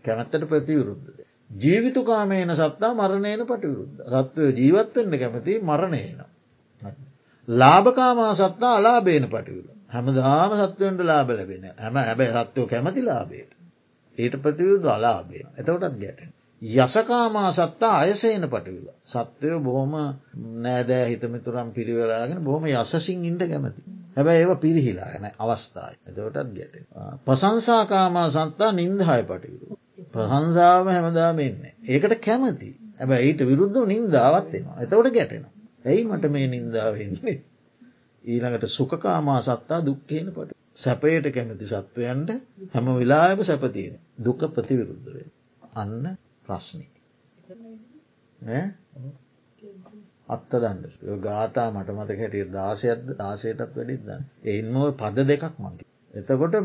[0.06, 1.20] කැමැත්තට ප්‍රතිවිරුද්ධද.
[1.56, 4.00] ජීවිතුකාමයන සත්තා මරණයන පටිවිරුද්ධ.
[4.14, 6.20] සත්වය ජීවත්වෙන්ට කැමති මරණයන.
[7.48, 9.68] ලාභකාමා සත්තා අලාබේන පටිවිල.
[9.90, 13.52] හැමදාම සත්වයන්ට ලාබ ලැබෙන හැම හැබැ සත්වයෝ කැමති ලාබේට.
[14.18, 15.46] ඊට ප්‍රතිවිරුද්ධ අලාබේ.
[15.58, 16.32] එතවටත් ගැටෙන.
[16.66, 18.88] යසකාමා සත්තා අයසේන පටිවිල.
[19.06, 19.94] සත්වයෝ බොහොම
[20.64, 23.82] නෑදෑ හිතමිතුරම් පිරිවලාගෙන බොහොම යසසින් ඉන්ට කැමති.
[24.16, 25.98] හැබැ ඒව පිරිහිලා ගැන අවස්ථායි.
[26.08, 26.76] එතවටත් ගැට.
[27.26, 29.78] ප්‍රසංසාකාමා සත්තා නින්දහය පටිවිරු.
[30.14, 31.74] ප්‍රහන්සාාව හැමදාම එන්නේ.
[31.88, 32.70] ඒකට කැමති.
[33.00, 34.78] ඇබැ ඊට විරුද්ධ නින්දාවත්වෙනවා.
[34.82, 35.54] එතවට ගැටෙනවා.
[35.86, 37.38] ඇයි මට මේ නින්දාවන්නේ.
[38.24, 40.60] ඊළඟට සුකකාමා සත්තා දුක්කේන පට.
[40.76, 42.30] සැපයට කැමති සත්වයන්ට
[42.74, 45.28] හැම වෙලාම සැපතියෙන දුක ප්‍රතිවිරුද්ධවේ.
[45.76, 46.90] අන්න ප්‍රශ්නී.
[50.28, 50.80] අත්ත දන්න
[51.22, 54.10] ගාතා මට මත හැටිය දාසයක්ද දාසයටත් වැඩිද
[54.46, 55.88] එයින්ම පද දෙකක් මගේ.
[56.14, 56.56] එතකොට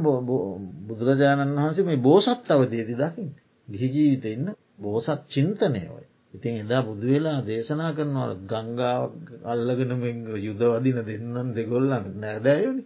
[0.88, 3.30] බුදුරජාණන් වහන්සේ මේ බෝසත් අවදේති දකිින්
[3.68, 4.46] ගිහිජීවිත ඉන්න
[4.78, 6.04] බෝසත් චින්තනය ඔය.
[6.34, 9.02] ඉතින් එදා බුදු වෙලා දේශනා කරනවට ගංගාව
[9.44, 9.92] අල්ලගෙන
[10.40, 12.84] යුදවදින දෙන්නන් දෙගොල්ලන්න නෑදෑයනි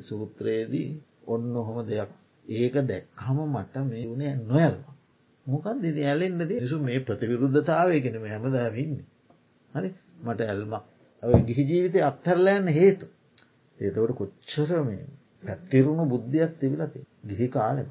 [0.00, 0.88] සූත්‍රයේදී
[1.26, 2.10] ඔන්න ඔහොම දෙයක්.
[2.46, 4.93] ඒක දැක්කම මට මේ වුණේ නොයල්වා.
[5.46, 8.94] මොකක් දෙද ඇලෙන්න්න දේසු මේ ප්‍රතිවිරුද්ධතාවයගෙන හැමදාවන්න
[9.70, 9.90] හරි?
[10.20, 10.84] මට ඇල්මක්.
[11.42, 13.06] ගිහි ජීවිතය අත්හැරලයන්න හේතු.
[13.78, 15.04] ඒතවට කොච්චර මේ
[15.42, 17.88] පැත්තිරුණු බුද්ධියක් තිබිලති ගිහි කාලෙම.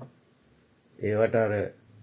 [0.99, 1.54] ඒවට අර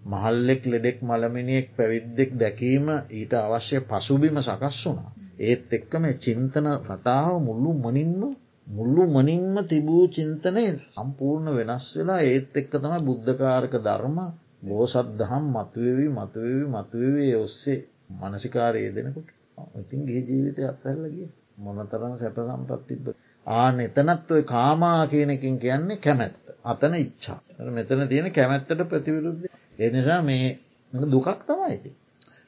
[0.01, 7.71] මහල්ලෙක් ලෙඩෙක් මළමිනියෙක් පැවිද්දෙක් දැකීම ඊට අවශ්‍ය පසුබිම සකස් වුනා ඒත් එක්කම චින්තන රටාව මුල්ලු
[7.75, 8.21] මනින්ම
[8.67, 14.17] මුල්ලු මනින්ම තිබූ චින්තනය සම්පූර්ණ වෙනස් වෙලා ඒත් එක්ක තම බුද්ධකාරක ධර්ම
[14.61, 17.79] බෝසත් දහම් මතුවවී මතුවවී මතුවවේ ඔස්සේ
[18.19, 19.29] මනසිකාරය දෙනකොට
[19.75, 21.27] ඉතින් ගේ ජීවිතය අත්හැල්ලගිය
[21.59, 23.05] මොනතරම් සැප සම්පත් තිබ්බ
[23.47, 26.35] ආන එතනත් ඔය කාමා කියනකින් කියන්නේ කැමැත්ත.
[26.63, 29.45] අතන ඉච්චා මෙතන තියෙන කැමැත්තට ප්‍රතිවිරුද්ධ.
[29.79, 30.59] එනිසා මේ
[30.93, 31.95] දුකක් තමයිති.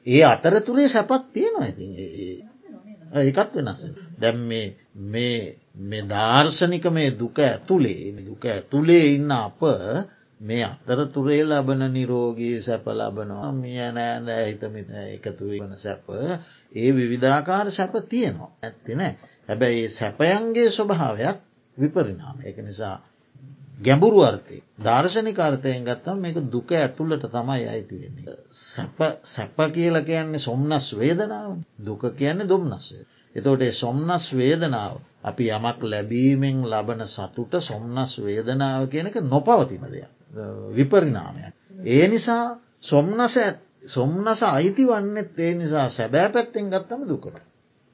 [0.06, 1.86] ඒ අතරතුරේ සැපත් තියෙනවා ඉති
[3.14, 3.80] ඒකත් වෙනස.
[4.20, 4.38] දැම්
[5.04, 9.60] මේ ධර්ශනික මේ දුක ඇතුළේ දුක ඇතුළේ ඉන්න අප
[10.40, 16.04] මේ අතරතුරේ ලබන නිරෝගී සැප ලබනවා මිය නෑද හිතමිත එකතු වන සැප
[16.72, 19.12] ඒ විවිධාකාර සැප තියෙනවා ඇත්තිනෑ
[19.48, 21.38] හැබැයි සැපයන්ගේ ස්වභාවයක්
[21.76, 22.96] විපරිනාම එක නිසා
[23.80, 28.36] ගැඹුරු අර්ථය දර්ශනික අර්ථයෙන් ගත්තම් මේක දුක ඇතුළට තමයි අයිති වෙන්නේ.
[28.62, 33.04] සැප සැප කියල කියන්නේ සොම්නස් වේදනාව දුක කියන්නේ දුම්නස්වේ.
[33.36, 40.12] එතෝට සොම්නස් වේදනාව අපි යමක් ලැබීමෙන් ලබන සතුට සොම්නස් වේදනාව කියනක නොපවතින දෙයක්.
[40.70, 41.54] විපරිනාමයක්.
[41.86, 42.44] ඒ නිසා
[42.82, 43.36] සොම්නස
[43.86, 47.36] සොම්නස අයිති වන්නෙත් ඒ නිසා සැබෑ පැත්තෙන් ගත්තම දුකට.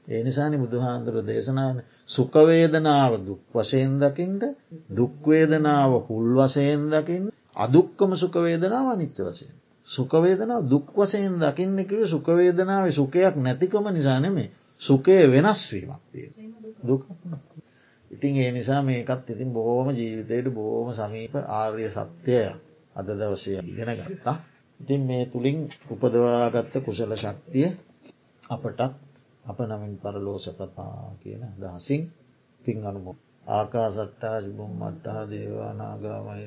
[0.06, 1.78] ඒ නිසානි බුදුහාන්දුර දේශනාවන
[2.08, 4.44] සුකවේදනාව දුක් වශයෙන් දකිින්ට
[4.90, 7.24] දුක්වේදනාව හුල් වසයෙන් දකිින්
[7.56, 9.54] අදුක්කම සුකවේදනාව අනිත්‍ය වසයෙන්.
[9.88, 14.48] සුකවේදනාව දුක් වසයෙන් දකින්නකිව සුකවේදනාව සුකයක් නැතිකම නිසානෙමේ
[14.80, 16.28] සුකය වෙනස්වීමක් තිය.
[16.84, 17.02] දුක්
[18.10, 22.46] ඉතින් ඒ නිසා මේකත් ඉතින් බොහෝම ජීවිතයට බොහෝම සමීප ආර්ය සත්‍යය
[22.94, 24.36] අද දවසය ඉගෙන ගත්තා.
[24.80, 25.58] ඉතින් මේ තුළින්
[25.90, 27.68] උපදවාගත්ත කුසල ශක්තිය
[28.44, 28.80] අපටත්
[29.44, 32.02] අප නමින් පරලෝ සැපතා කියන දහසින්
[32.60, 33.12] පින් අනුමු
[33.48, 36.46] ආකා සට්ටා ජුබුම් මට්ටා දේවානාගාමයි